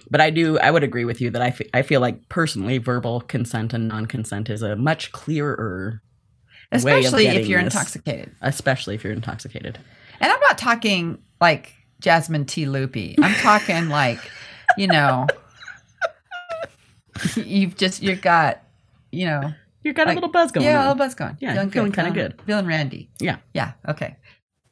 But 0.10 0.20
I 0.20 0.30
do, 0.30 0.60
I 0.60 0.72
would 0.72 0.84
agree 0.84 1.06
with 1.06 1.22
you 1.22 1.30
that 1.32 1.42
I 1.42 1.56
I 1.74 1.82
feel 1.84 2.02
like 2.02 2.28
personally, 2.30 2.78
verbal 2.80 3.22
consent 3.22 3.74
and 3.74 3.88
non-consent 3.88 4.50
is 4.50 4.62
a 4.62 4.76
much 4.76 5.12
clearer, 5.14 6.02
especially 6.72 7.28
if 7.28 7.48
you're 7.48 7.64
this. 7.64 7.74
intoxicated. 7.74 8.32
especially 8.42 8.96
if 8.96 9.04
you're 9.04 9.14
intoxicated. 9.14 9.80
And 10.20 10.32
I'm 10.32 10.40
not 10.42 10.58
talking 10.58 11.18
like 11.40 11.74
Jasmine 12.02 12.46
tea. 12.46 12.66
Loopy. 12.66 13.16
I'm 13.22 13.34
talking 13.36 13.88
like, 13.90 14.20
you 14.78 14.88
know, 14.88 15.28
you've 17.36 17.76
just 17.78 18.02
you've 18.04 18.22
got, 18.22 18.62
you 19.12 19.26
know, 19.28 19.54
You 19.84 19.94
got 19.94 20.08
Like, 20.08 20.14
a 20.14 20.18
little 20.18 20.30
buzz 20.32 20.52
going 20.52 20.66
yeah, 20.66 20.80
a 20.80 20.82
little 20.82 20.96
buzz 20.96 21.16
going. 21.16 21.38
Yeah, 21.40 21.54
feeling 21.68 21.92
feeling- 21.92 22.14
good. 22.14 22.40
feeling 22.46 22.66
randy. 22.68 23.10
Yeah. 23.20 23.38
Yeah. 23.54 23.72
Okay. 23.88 24.16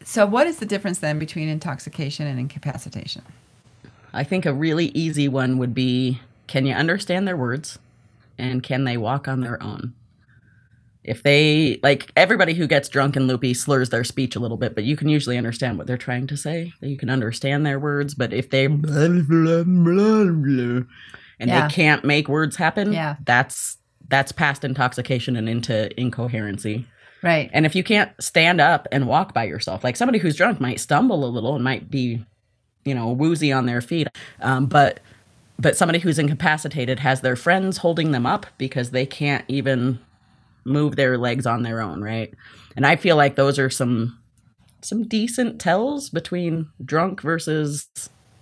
So, 0.03 0.25
what 0.25 0.47
is 0.47 0.57
the 0.57 0.65
difference 0.65 0.99
then 0.99 1.19
between 1.19 1.49
intoxication 1.49 2.27
and 2.27 2.39
incapacitation? 2.39 3.23
I 4.13 4.23
think 4.23 4.45
a 4.45 4.53
really 4.53 4.87
easy 4.87 5.27
one 5.27 5.57
would 5.57 5.73
be 5.73 6.19
can 6.47 6.65
you 6.65 6.73
understand 6.73 7.27
their 7.27 7.37
words 7.37 7.77
and 8.37 8.63
can 8.63 8.83
they 8.83 8.97
walk 8.97 9.27
on 9.27 9.41
their 9.41 9.61
own? 9.61 9.93
If 11.03 11.23
they, 11.23 11.79
like 11.81 12.11
everybody 12.15 12.53
who 12.53 12.67
gets 12.67 12.89
drunk 12.89 13.15
and 13.15 13.25
loopy 13.27 13.53
slurs 13.53 13.89
their 13.89 14.03
speech 14.03 14.35
a 14.35 14.39
little 14.39 14.57
bit, 14.57 14.75
but 14.75 14.83
you 14.83 14.95
can 14.95 15.09
usually 15.09 15.37
understand 15.37 15.77
what 15.77 15.87
they're 15.87 15.97
trying 15.97 16.27
to 16.27 16.37
say. 16.37 16.73
You 16.81 16.97
can 16.97 17.09
understand 17.09 17.65
their 17.65 17.79
words, 17.79 18.13
but 18.15 18.33
if 18.33 18.49
they 18.49 18.67
blah, 18.67 19.07
blah, 19.07 19.63
blah, 19.63 20.83
and 21.39 21.49
Yeah. 21.49 21.67
they 21.67 21.73
can't 21.73 22.03
make 22.03 22.27
words 22.27 22.57
happen, 22.57 22.91
Yeah. 22.93 23.15
that's 23.25 23.77
that's 24.07 24.31
past 24.31 24.63
intoxication 24.63 25.35
and 25.35 25.47
into 25.47 25.89
incoherency. 25.99 26.87
Right. 27.21 27.49
And 27.53 27.65
if 27.65 27.75
you 27.75 27.83
can't 27.83 28.11
stand 28.21 28.61
up 28.61 28.87
and 28.91 29.07
walk 29.07 29.33
by 29.33 29.43
yourself, 29.43 29.83
like 29.83 29.97
somebody 29.97 30.19
who's 30.19 30.35
drunk 30.35 30.61
might 30.61 30.79
stumble 30.79 31.25
a 31.25 31.27
little 31.27 31.55
and 31.55 31.63
might 31.63 31.91
be, 31.91 32.25
you 32.85 32.95
know, 32.95 33.09
woozy 33.09 33.51
on 33.51 33.65
their 33.65 33.81
feet, 33.81 34.07
um, 34.41 34.65
but 34.67 34.99
but 35.59 35.75
somebody 35.75 35.99
who's 35.99 36.17
incapacitated 36.17 36.99
has 36.99 37.19
their 37.19 37.35
friends 37.35 37.77
holding 37.77 38.11
them 38.11 38.25
up 38.25 38.45
because 38.57 38.91
they 38.91 39.05
can't 39.05 39.43
even 39.49 39.99
move 40.63 40.95
their 40.95 41.17
legs 41.17 41.45
on 41.45 41.63
their 41.63 41.81
own, 41.81 42.01
right? 42.01 42.33
And 42.77 42.85
I 42.85 42.95
feel 42.95 43.17
like 43.17 43.35
those 43.35 43.59
are 43.59 43.69
some 43.69 44.17
some 44.81 45.03
decent 45.03 45.59
tells 45.59 46.09
between 46.09 46.69
drunk 46.85 47.21
versus 47.21 47.89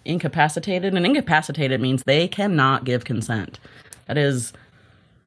incapacitated. 0.05 0.93
And 0.93 1.05
incapacitated 1.05 1.81
means 1.81 2.03
they 2.03 2.27
cannot 2.27 2.83
give 2.83 3.05
consent. 3.05 3.59
That 4.07 4.17
is 4.17 4.53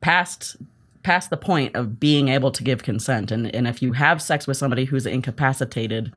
past 0.01 0.57
past 1.03 1.31
the 1.31 1.37
point 1.37 1.75
of 1.75 1.99
being 1.99 2.29
able 2.29 2.51
to 2.51 2.63
give 2.63 2.83
consent 2.83 3.31
and 3.31 3.55
and 3.55 3.67
if 3.67 3.83
you 3.83 3.93
have 3.93 4.21
sex 4.21 4.47
with 4.47 4.57
somebody 4.57 4.85
who's 4.85 5.07
incapacitated 5.07 6.13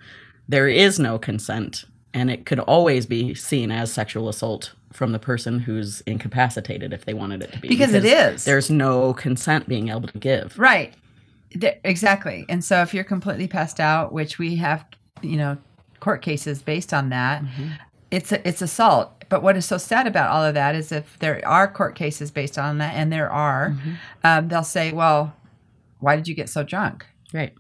there 0.47 0.67
is 0.67 0.99
no 0.99 1.17
consent 1.17 1.85
and 2.13 2.29
it 2.29 2.45
could 2.45 2.59
always 2.59 3.05
be 3.05 3.33
seen 3.33 3.71
as 3.71 3.91
sexual 3.91 4.29
assault 4.29 4.73
from 4.91 5.11
the 5.11 5.19
person 5.19 5.59
who's 5.59 6.01
incapacitated 6.01 6.93
if 6.93 7.05
they 7.05 7.13
wanted 7.13 7.41
it 7.41 7.51
to 7.51 7.59
be 7.59 7.67
Because 7.67 7.93
it 7.93 8.05
is. 8.05 8.45
there's 8.45 8.69
no 8.69 9.13
consent 9.13 9.67
being 9.67 9.89
able 9.89 10.07
to 10.07 10.17
give 10.17 10.57
Right. 10.57 10.93
Exactly. 11.61 12.45
And 12.49 12.63
so, 12.63 12.81
if 12.81 12.93
you're 12.93 13.03
completely 13.03 13.47
passed 13.47 13.79
out, 13.79 14.11
which 14.11 14.39
we 14.39 14.55
have, 14.55 14.85
you 15.21 15.37
know, 15.37 15.57
court 15.99 16.21
cases 16.21 16.61
based 16.61 16.93
on 16.93 17.09
that, 17.09 17.43
mm-hmm. 17.43 17.67
it's 18.11 18.31
a, 18.31 18.47
it's 18.47 18.61
assault. 18.61 19.22
But 19.33 19.41
what 19.41 19.57
is 19.57 19.65
so 19.65 19.79
sad 19.79 20.05
about 20.05 20.29
all 20.29 20.45
of 20.45 20.53
that 20.53 20.75
is 20.75 20.91
if 20.91 21.17
there 21.17 21.41
are 21.43 21.67
court 21.67 21.95
cases 21.95 22.29
based 22.29 22.59
on 22.59 22.77
that, 22.77 22.93
and 22.93 23.11
there 23.11 23.31
are, 23.31 23.75
um, 24.23 24.47
they'll 24.47 24.63
say, 24.63 24.91
"Well, 24.91 25.35
why 25.99 26.15
did 26.15 26.27
you 26.27 26.35
get 26.35 26.49
so 26.49 26.61
drunk?" 26.61 27.07
right. 27.33 27.51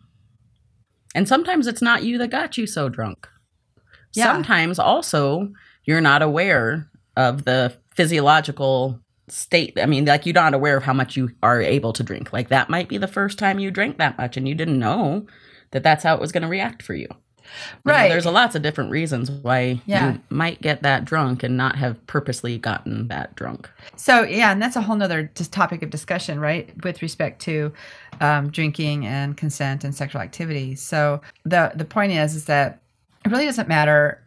And 1.15 1.27
sometimes 1.27 1.65
it's 1.65 1.81
not 1.81 2.03
you 2.03 2.19
that 2.19 2.29
got 2.29 2.59
you 2.59 2.67
so 2.67 2.89
drunk. 2.89 3.27
Yeah. 4.13 4.25
sometimes 4.25 4.77
also 4.77 5.51
you're 5.85 5.99
not 5.99 6.21
aware 6.21 6.91
of 7.17 7.45
the 7.45 7.75
physiological 7.95 8.99
state 9.27 9.73
i 9.81 9.87
mean 9.87 10.05
like 10.05 10.27
you're 10.27 10.33
not 10.33 10.53
aware 10.53 10.77
of 10.77 10.83
how 10.83 10.93
much 10.93 11.17
you 11.17 11.31
are 11.41 11.59
able 11.59 11.93
to 11.93 12.03
drink. 12.03 12.31
Like 12.31 12.49
that 12.49 12.69
might 12.69 12.87
be 12.87 12.99
the 12.99 13.07
first 13.07 13.39
time 13.39 13.57
you 13.57 13.71
drank 13.71 13.97
that 13.97 14.19
much 14.19 14.37
and 14.37 14.47
you 14.47 14.53
didn't 14.53 14.77
know 14.77 15.25
that 15.71 15.81
that's 15.81 16.03
how 16.03 16.13
it 16.13 16.21
was 16.21 16.31
going 16.31 16.43
to 16.43 16.47
react 16.47 16.83
for 16.83 16.93
you 16.93 17.07
You 17.85 17.91
know, 17.91 17.93
Right. 17.93 18.09
there's 18.09 18.25
a 18.25 18.31
lots 18.31 18.55
of 18.55 18.61
different 18.61 18.89
reasons 18.91 19.29
why 19.29 19.81
Yeah. 19.85 20.13
you 20.13 20.21
might 20.29 20.61
get 20.61 20.83
that 20.83 21.05
drunk 21.05 21.43
and 21.43 21.55
not 21.57 21.75
have 21.77 22.05
purposely 22.07 22.57
gotten 22.57 23.07
that 23.09 23.35
drunk 23.35 23.69
So 23.95 24.23
yeah, 24.23 24.51
and 24.51 24.61
that's 24.61 24.75
a 24.75 24.81
whole 24.81 24.95
nother 24.95 25.31
just 25.35 25.51
topic 25.53 25.81
of 25.83 25.89
discussion, 25.89 26.39
right? 26.39 26.69
With 26.83 27.01
respect 27.01 27.41
to 27.43 27.71
um, 28.21 28.49
drinking 28.49 29.05
and 29.05 29.35
consent 29.37 29.83
and 29.83 29.93
sexual 29.95 30.21
activity. 30.21 30.75
So 30.75 31.21
the 31.45 31.71
the 31.75 31.85
point 31.85 32.11
is, 32.13 32.35
is 32.35 32.45
that 32.45 32.79
it 33.25 33.31
really 33.31 33.45
doesn't 33.45 33.67
matter 33.67 34.19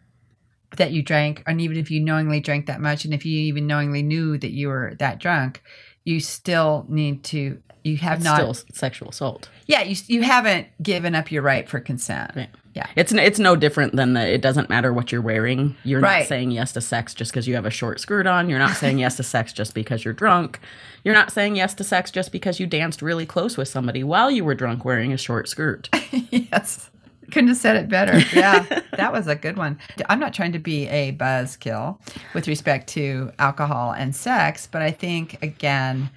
that 0.76 0.90
you 0.92 1.02
drank, 1.02 1.42
and 1.46 1.60
even 1.60 1.76
if 1.76 1.90
you 1.90 2.00
knowingly 2.00 2.40
drank 2.40 2.66
that 2.66 2.80
much, 2.80 3.04
and 3.04 3.14
if 3.14 3.24
you 3.24 3.38
even 3.40 3.66
knowingly 3.66 4.02
knew 4.02 4.36
that 4.38 4.50
you 4.52 4.68
were 4.68 4.94
that 4.98 5.18
drunk, 5.20 5.62
you 6.04 6.20
still 6.20 6.84
need 6.88 7.22
to. 7.24 7.60
You 7.86 7.96
have 7.98 8.18
it's 8.18 8.24
not. 8.24 8.36
still 8.36 8.54
sexual 8.74 9.08
assault 9.10 9.48
yeah, 9.66 9.82
you 9.82 9.96
you 10.06 10.22
haven't 10.22 10.68
given 10.82 11.14
up 11.14 11.32
your 11.32 11.42
right 11.42 11.68
for 11.68 11.80
consent. 11.80 12.30
Right. 12.36 12.48
Yeah. 12.74 12.86
It's 12.94 13.12
it's 13.12 13.38
no 13.40 13.56
different 13.56 13.96
than 13.96 14.12
the 14.12 14.24
it 14.34 14.40
doesn't 14.40 14.68
matter 14.68 14.92
what 14.92 15.10
you're 15.10 15.20
wearing. 15.22 15.74
You're 15.82 16.00
Right. 16.00 16.20
not 16.20 16.28
saying 16.28 16.52
yes 16.52 16.72
to 16.72 16.80
sex 16.80 17.14
just 17.14 17.32
because 17.32 17.48
you 17.48 17.54
have 17.56 17.66
a 17.66 17.70
short 17.70 17.98
skirt 18.00 18.26
on. 18.28 18.48
You're 18.48 18.60
not 18.60 18.76
saying 18.76 18.98
yes 18.98 19.16
to 19.16 19.22
sex 19.34 19.52
just 19.52 19.74
because 19.74 20.04
you're 20.04 20.14
drunk. 20.14 20.60
You're 21.02 21.14
not 21.14 21.32
saying 21.32 21.56
yes 21.56 21.74
to 21.74 21.84
sex 21.84 22.10
just 22.12 22.30
because 22.30 22.60
you 22.60 22.66
danced 22.68 23.02
really 23.02 23.26
close 23.26 23.56
with 23.56 23.66
somebody 23.68 24.04
while 24.04 24.30
you 24.30 24.44
were 24.44 24.54
drunk 24.54 24.84
wearing 24.84 25.12
a 25.12 25.16
short 25.16 25.48
skirt. 25.48 25.88
yes. 26.30 26.90
Couldn't 27.32 27.48
have 27.48 27.56
said 27.56 27.74
it 27.74 27.88
better. 27.88 28.20
Yeah, 28.32 28.64
that 28.96 29.12
was 29.12 29.26
a 29.26 29.34
good 29.34 29.56
one. 29.56 29.80
I'm 30.08 30.20
not 30.20 30.32
trying 30.32 30.52
to 30.52 30.60
be 30.60 30.86
a 30.86 31.12
buzzkill 31.12 31.98
with 32.34 32.46
respect 32.46 32.86
to 32.90 33.32
alcohol 33.40 33.90
and 33.92 34.14
sex, 34.14 34.68
but 34.70 34.80
I 34.80 34.92
think, 34.92 35.42
again, 35.42 36.08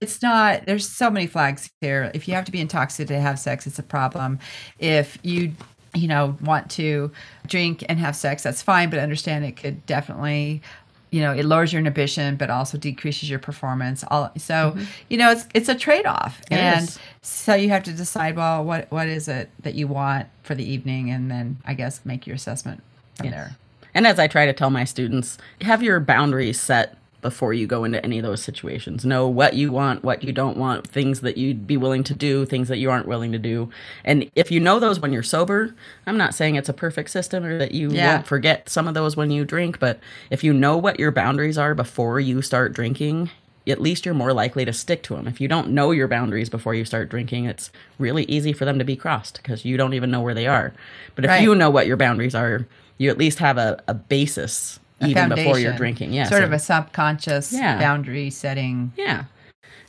it's 0.00 0.22
not, 0.22 0.66
there's 0.66 0.88
so 0.88 1.10
many 1.10 1.26
flags 1.26 1.70
here. 1.80 2.10
If 2.14 2.28
you 2.28 2.34
have 2.34 2.44
to 2.44 2.52
be 2.52 2.60
intoxicated 2.60 3.08
to 3.08 3.20
have 3.20 3.38
sex, 3.38 3.66
it's 3.66 3.78
a 3.78 3.82
problem. 3.82 4.38
If 4.78 5.18
you, 5.22 5.52
you 5.94 6.08
know, 6.08 6.36
want 6.40 6.70
to 6.72 7.10
drink 7.46 7.84
and 7.88 7.98
have 7.98 8.16
sex, 8.16 8.42
that's 8.42 8.62
fine, 8.62 8.90
but 8.90 8.98
understand 8.98 9.44
it 9.44 9.56
could 9.56 9.84
definitely 9.86 10.62
you 11.10 11.20
know 11.20 11.30
it 11.32 11.44
lowers 11.44 11.72
your 11.72 11.78
inhibition 11.78 12.34
but 12.34 12.50
also 12.50 12.76
decreases 12.76 13.30
your 13.30 13.38
performance 13.38 14.02
all 14.08 14.32
so 14.36 14.72
mm-hmm. 14.72 14.82
you 15.08 15.16
know 15.16 15.30
it's 15.30 15.46
it's 15.54 15.68
a 15.68 15.74
trade-off 15.76 16.40
It 16.50 16.56
and 16.56 16.88
is. 16.88 16.98
so 17.22 17.54
you 17.54 17.68
have 17.68 17.84
to 17.84 17.92
decide 17.92 18.34
well 18.34 18.64
what 18.64 18.90
what 18.90 19.06
is 19.06 19.28
it 19.28 19.48
that 19.60 19.74
you 19.74 19.86
want 19.86 20.26
for 20.42 20.56
the 20.56 20.64
evening 20.68 21.10
and 21.10 21.30
then 21.30 21.58
i 21.64 21.72
guess 21.72 22.00
make 22.04 22.26
your 22.26 22.34
assessment 22.34 22.82
from 23.14 23.26
Yes. 23.26 23.34
there 23.34 23.56
And 23.94 24.08
as 24.08 24.18
I 24.18 24.26
try 24.26 24.44
to 24.46 24.52
tell 24.52 24.70
my 24.70 24.82
students, 24.82 25.38
have 25.60 25.80
your 25.82 26.00
boundaries 26.00 26.60
set 26.60 26.98
before 27.24 27.54
you 27.54 27.66
go 27.66 27.84
into 27.84 28.04
any 28.04 28.18
of 28.18 28.22
those 28.22 28.42
situations. 28.42 29.04
Know 29.04 29.26
what 29.26 29.54
you 29.54 29.72
want, 29.72 30.04
what 30.04 30.22
you 30.22 30.30
don't 30.30 30.58
want, 30.58 30.86
things 30.86 31.22
that 31.22 31.38
you'd 31.38 31.66
be 31.66 31.78
willing 31.78 32.04
to 32.04 32.14
do, 32.14 32.44
things 32.44 32.68
that 32.68 32.76
you 32.76 32.90
aren't 32.90 33.08
willing 33.08 33.32
to 33.32 33.38
do. 33.38 33.70
And 34.04 34.30
if 34.36 34.50
you 34.52 34.60
know 34.60 34.78
those 34.78 35.00
when 35.00 35.10
you're 35.12 35.22
sober, 35.22 35.74
I'm 36.06 36.18
not 36.18 36.34
saying 36.34 36.56
it's 36.56 36.68
a 36.68 36.74
perfect 36.74 37.08
system 37.10 37.42
or 37.44 37.56
that 37.58 37.72
you 37.72 37.90
Yeah. 37.90 38.14
won't 38.16 38.26
forget 38.26 38.68
some 38.68 38.86
of 38.86 38.92
those 38.92 39.16
when 39.16 39.30
you 39.30 39.46
drink, 39.46 39.78
but 39.80 39.98
if 40.28 40.44
you 40.44 40.52
know 40.52 40.76
what 40.76 41.00
your 41.00 41.10
boundaries 41.10 41.56
are 41.56 41.74
before 41.74 42.20
you 42.20 42.42
start 42.42 42.74
drinking, 42.74 43.30
at 43.66 43.80
least 43.80 44.04
you're 44.04 44.14
more 44.14 44.34
likely 44.34 44.66
to 44.66 44.72
stick 44.74 45.02
to 45.04 45.16
them. 45.16 45.26
If 45.26 45.40
you 45.40 45.48
don't 45.48 45.70
know 45.70 45.90
your 45.92 46.06
boundaries 46.06 46.50
before 46.50 46.74
you 46.74 46.84
start 46.84 47.08
drinking, 47.08 47.46
it's 47.46 47.70
really 47.98 48.24
easy 48.24 48.52
for 48.52 48.66
them 48.66 48.78
to 48.78 48.84
be 48.84 48.96
crossed 48.96 49.40
because 49.42 49.64
you 49.64 49.78
don't 49.78 49.94
even 49.94 50.10
know 50.10 50.20
where 50.20 50.34
they 50.34 50.46
are. 50.46 50.74
But 51.14 51.24
if 51.24 51.30
Right. 51.30 51.42
you 51.42 51.54
know 51.54 51.70
what 51.70 51.86
your 51.86 51.96
boundaries 51.96 52.34
are, 52.34 52.66
you 52.98 53.08
at 53.08 53.16
least 53.16 53.38
have 53.38 53.56
a, 53.56 53.82
a 53.88 53.94
basis 53.94 54.78
A 55.04 55.08
even 55.08 55.28
before 55.30 55.58
you're 55.58 55.72
drinking. 55.76 56.12
Yeah. 56.12 56.24
Sort 56.24 56.40
so- 56.40 56.44
of 56.46 56.52
a 56.52 56.58
subconscious 56.58 57.52
Yeah. 57.52 57.78
boundary 57.78 58.30
setting. 58.30 58.92
yeah. 58.96 59.24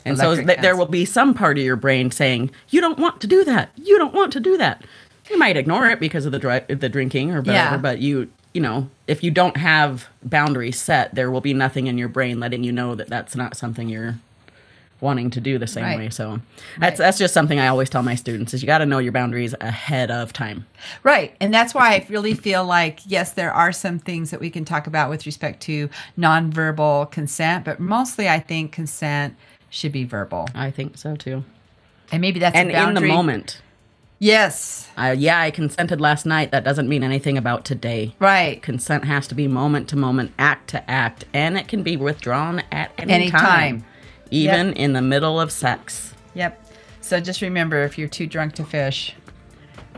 And 0.08 0.18
so 0.20 0.36
th- 0.36 0.60
there 0.60 0.76
will 0.76 0.86
be 0.86 1.04
some 1.04 1.34
part 1.34 1.58
of 1.58 1.64
your 1.64 1.76
brain 1.76 2.12
saying, 2.12 2.52
"You 2.70 2.80
don't 2.80 3.00
want 3.00 3.22
to 3.22 3.28
do 3.28 3.44
that. 3.44 3.70
You 3.76 3.98
don't 3.98 4.14
want 4.14 4.32
to 4.34 4.40
do 4.40 4.56
that." 4.58 4.84
You 5.32 5.40
might 5.40 5.58
ignore 5.58 5.88
it 5.88 6.00
because 6.00 6.28
of 6.28 6.32
the 6.32 6.38
dri- 6.38 6.62
the 6.68 6.90
drinking 6.90 7.32
or 7.32 7.38
whatever, 7.38 7.76
Yeah. 7.76 7.78
but 7.78 8.00
you 8.00 8.30
you 8.54 8.62
know, 8.62 8.90
if 9.08 9.22
you 9.22 9.32
don't 9.32 9.58
have 9.58 10.08
boundaries 10.24 10.80
set, 10.80 11.14
there 11.14 11.30
will 11.30 11.42
be 11.42 11.54
nothing 11.54 11.88
in 11.88 11.98
your 11.98 12.08
brain 12.08 12.40
letting 12.40 12.64
you 12.64 12.72
know 12.72 12.96
that 12.96 13.10
that's 13.10 13.36
not 13.36 13.58
something 13.58 13.90
you're 13.90 14.16
wanting 15.06 15.30
to 15.30 15.40
do 15.40 15.58
the 15.58 15.68
same 15.68 15.84
Right. 15.86 15.98
way. 15.98 16.10
So 16.10 16.42
that's 16.80 17.00
Right. 17.00 17.06
that's 17.06 17.18
just 17.18 17.34
something 17.34 17.60
I 17.60 17.68
always 17.68 17.90
tell 17.90 18.04
my 18.04 18.16
students 18.16 18.54
is 18.54 18.62
you 18.62 18.68
got 18.68 18.80
to 18.80 18.86
know 18.86 18.98
your 19.00 19.14
boundaries 19.14 19.56
ahead 19.62 20.12
of 20.12 20.34
time. 20.34 20.66
Right. 21.04 21.34
And 21.40 21.54
that's 21.54 21.74
why 21.74 21.92
I 21.94 22.06
really 22.10 22.34
feel 22.34 22.66
like, 22.66 23.00
yes, 23.06 23.32
there 23.32 23.54
are 23.54 23.72
some 23.72 24.00
things 24.00 24.32
that 24.32 24.42
we 24.42 24.50
can 24.50 24.66
talk 24.66 24.88
about 24.88 25.10
with 25.10 25.26
respect 25.26 25.62
to 25.64 25.90
nonverbal 26.20 27.10
consent, 27.12 27.64
but 27.64 27.80
mostly 27.80 28.28
I 28.28 28.40
think 28.40 28.72
consent 28.74 29.36
should 29.70 29.92
be 29.92 30.04
verbal. 30.04 30.50
I 30.56 30.72
think 30.72 30.98
so 30.98 31.16
too. 31.16 31.44
And 32.12 32.20
maybe 32.22 32.40
that's 32.40 32.56
And 32.56 32.72
in 32.72 32.94
the 32.94 33.02
moment, 33.02 33.62
Yes. 34.20 34.88
uh, 34.98 35.14
yeah, 35.18 35.40
I 35.42 35.52
consented 35.52 36.00
last 36.00 36.26
night. 36.26 36.52
That 36.52 36.64
doesn't 36.64 36.88
mean 36.88 37.04
anything 37.04 37.38
about 37.38 37.66
today. 37.66 38.16
Right. 38.20 38.62
consent 38.62 39.06
has 39.06 39.28
to 39.28 39.36
be 39.36 39.48
moment 39.48 39.90
to 39.90 39.96
moment, 39.98 40.32
act 40.40 40.70
to 40.70 40.90
act, 40.90 41.26
and 41.34 41.58
it 41.58 41.68
can 41.68 41.84
be 41.84 41.98
withdrawn 41.98 42.64
at 42.72 42.92
any, 42.98 43.12
Any 43.14 43.30
time, 43.32 43.42
time. 43.42 43.86
Even 44.32 44.74
in 44.74 44.94
the 44.94 45.02
middle 45.02 45.40
of 45.40 45.52
sex. 45.52 46.14
Yep. 46.34 46.62
So 47.02 47.20
just 47.20 47.42
remember 47.42 47.84
if 47.84 47.98
you're 47.98 48.08
too 48.08 48.28
drunk 48.28 48.54
to 48.54 48.64
fish, 48.64 49.16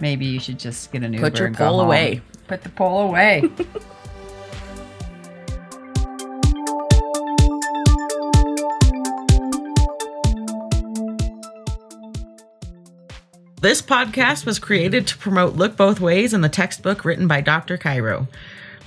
maybe 0.01 0.25
you 0.25 0.39
should 0.39 0.59
just 0.59 0.91
get 0.91 1.03
an 1.03 1.13
Uber 1.13 1.29
Put 1.29 1.39
your 1.39 1.47
and 1.47 1.57
pole 1.57 1.81
away. 1.81 2.21
Put 2.47 2.63
the 2.63 2.69
pole 2.69 3.01
away. 3.01 3.49
This 13.59 13.81
podcast 13.81 14.45
was 14.45 14.59
created 14.59 15.07
to 15.07 15.17
promote 15.17 15.55
Look 15.55 15.75
Both 15.75 15.99
Ways 15.99 16.31
in 16.31 16.41
the 16.41 16.47
textbook 16.47 17.03
written 17.03 17.27
by 17.27 17.41
Dr. 17.41 17.75
Cairo. 17.75 18.27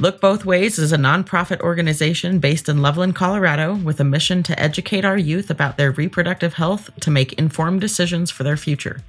Look 0.00 0.18
Both 0.18 0.46
Ways 0.46 0.78
is 0.78 0.92
a 0.92 0.96
nonprofit 0.96 1.60
organization 1.60 2.38
based 2.38 2.70
in 2.70 2.80
Loveland, 2.80 3.14
Colorado, 3.14 3.74
with 3.74 4.00
a 4.00 4.04
mission 4.04 4.42
to 4.44 4.58
educate 4.58 5.04
our 5.04 5.18
youth 5.18 5.50
about 5.50 5.76
their 5.76 5.90
reproductive 5.90 6.54
health 6.54 6.88
to 7.00 7.10
make 7.10 7.34
informed 7.34 7.82
decisions 7.82 8.30
for 8.30 8.42
their 8.42 8.56
future. 8.56 9.02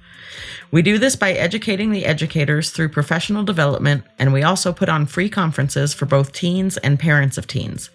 We 0.69 0.81
do 0.81 0.97
this 0.97 1.15
by 1.15 1.31
educating 1.31 1.91
the 1.91 2.05
educators 2.05 2.71
through 2.71 2.89
professional 2.89 3.43
development, 3.43 4.03
and 4.19 4.33
we 4.33 4.43
also 4.43 4.73
put 4.73 4.89
on 4.89 5.05
free 5.05 5.29
conferences 5.29 5.93
for 5.93 6.05
both 6.05 6.33
teens 6.33 6.75
and 6.75 6.99
parents 6.99 7.37
of 7.37 7.47
teens. 7.47 7.89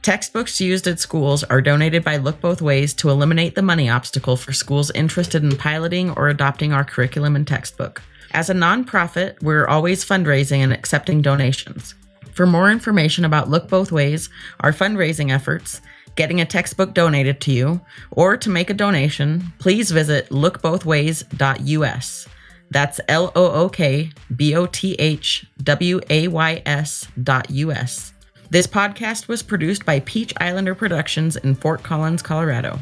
Textbooks 0.00 0.58
used 0.58 0.86
at 0.86 1.00
schools 1.00 1.44
are 1.44 1.60
donated 1.60 2.02
by 2.02 2.16
Look 2.16 2.40
Both 2.40 2.62
Ways 2.62 2.94
to 2.94 3.10
eliminate 3.10 3.56
the 3.56 3.60
money 3.60 3.90
obstacle 3.90 4.38
for 4.38 4.54
schools 4.54 4.90
interested 4.92 5.44
in 5.44 5.58
piloting 5.58 6.08
or 6.12 6.30
adopting 6.30 6.72
our 6.72 6.82
curriculum 6.82 7.36
and 7.36 7.46
textbook. 7.46 8.00
As 8.30 8.48
a 8.48 8.54
nonprofit, 8.54 9.42
we're 9.42 9.66
always 9.66 10.02
fundraising 10.02 10.60
and 10.60 10.72
accepting 10.72 11.20
donations. 11.20 11.94
For 12.32 12.46
more 12.46 12.70
information 12.70 13.24
about 13.24 13.50
Look 13.50 13.68
Both 13.68 13.92
Ways, 13.92 14.30
our 14.60 14.72
fundraising 14.72 15.30
efforts, 15.30 15.82
getting 16.16 16.40
a 16.40 16.46
textbook 16.46 16.94
donated 16.94 17.40
to 17.42 17.52
you, 17.52 17.80
or 18.10 18.36
to 18.38 18.50
make 18.50 18.70
a 18.70 18.74
donation, 18.74 19.52
please 19.58 19.90
visit 19.90 20.30
lookbothways.us. 20.30 22.28
That's 22.70 23.00
L 23.06 23.32
O 23.36 23.50
O 23.50 23.68
K 23.68 24.10
B 24.34 24.54
O 24.54 24.64
T 24.64 24.94
H 24.94 25.46
W 25.62 26.00
A 26.08 26.28
Y 26.28 26.62
S 26.64 27.06
dot 27.22 27.50
US. 27.50 28.14
This 28.48 28.66
podcast 28.66 29.28
was 29.28 29.42
produced 29.42 29.84
by 29.84 30.00
Peach 30.00 30.32
Islander 30.38 30.74
Productions 30.74 31.36
in 31.36 31.54
Fort 31.54 31.82
Collins, 31.82 32.22
Colorado. 32.22 32.78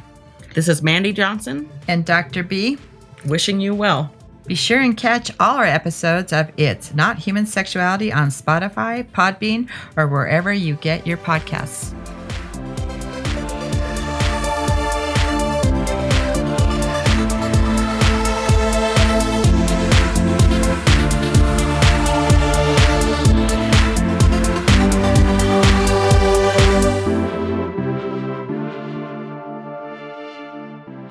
This 0.55 0.69
is 0.69 0.83
Mandy 0.83 1.13
Johnson, 1.13 1.69
and 1.89 2.05
Dr. 2.05 2.45
B, 2.45 2.79
wishing 3.25 3.61
you 3.61 3.75
well. 3.75 4.15
Be 4.51 4.57
sure 4.57 4.81
and 4.81 4.97
catch 4.97 5.31
all 5.39 5.59
our 5.59 5.65
episodes 5.65 6.33
of 6.33 6.51
It's 6.57 6.93
Not 6.93 7.19
Human 7.19 7.47
Sexuality 7.47 8.13
on 8.13 8.31
Spotify, 8.31 9.09
Podbean, 9.09 9.71
or 9.97 10.09
wherever 10.09 10.53
you 10.53 10.75
get 10.75 11.07
your 11.07 11.19
podcasts. 11.19 11.95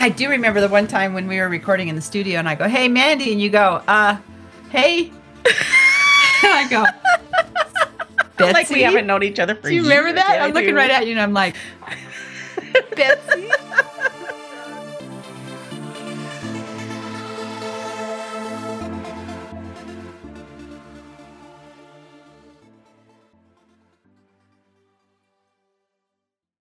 I 0.02 0.10
do 0.10 0.30
remember 0.30 0.62
the 0.62 0.70
one 0.70 0.88
time 0.88 1.14
when 1.14 1.28
we 1.28 1.40
were 1.40 1.50
recording 1.50 1.90
in 1.90 1.96
the 1.96 2.02
studio 2.02 2.40
and 2.40 2.48
I 2.48 2.56
go, 2.56 2.68
hey, 2.70 2.88
Mandy, 2.88 3.32
and 3.34 3.42
you 3.42 3.50
go, 3.50 3.82
uh, 3.88 4.18
hey. 4.70 5.08
and 5.08 5.14
I 6.44 6.68
go, 6.70 6.86
Betsy? 8.38 8.54
Like 8.54 8.70
we 8.70 8.82
haven't 8.82 9.08
known 9.08 9.24
each 9.24 9.40
other 9.40 9.56
for 9.56 9.70
Do 9.70 9.76
you 9.76 9.84
remember 9.84 10.14
that? 10.14 10.36
Yeah, 10.36 10.44
I 10.44 10.48
I'm 10.48 10.54
looking 10.54 10.70
do. 10.70 10.76
right 10.78 10.90
at 10.90 11.06
you 11.06 11.12
and 11.12 11.22
I'm 11.22 11.34
like, 11.34 11.56
Betsy? 12.96 13.50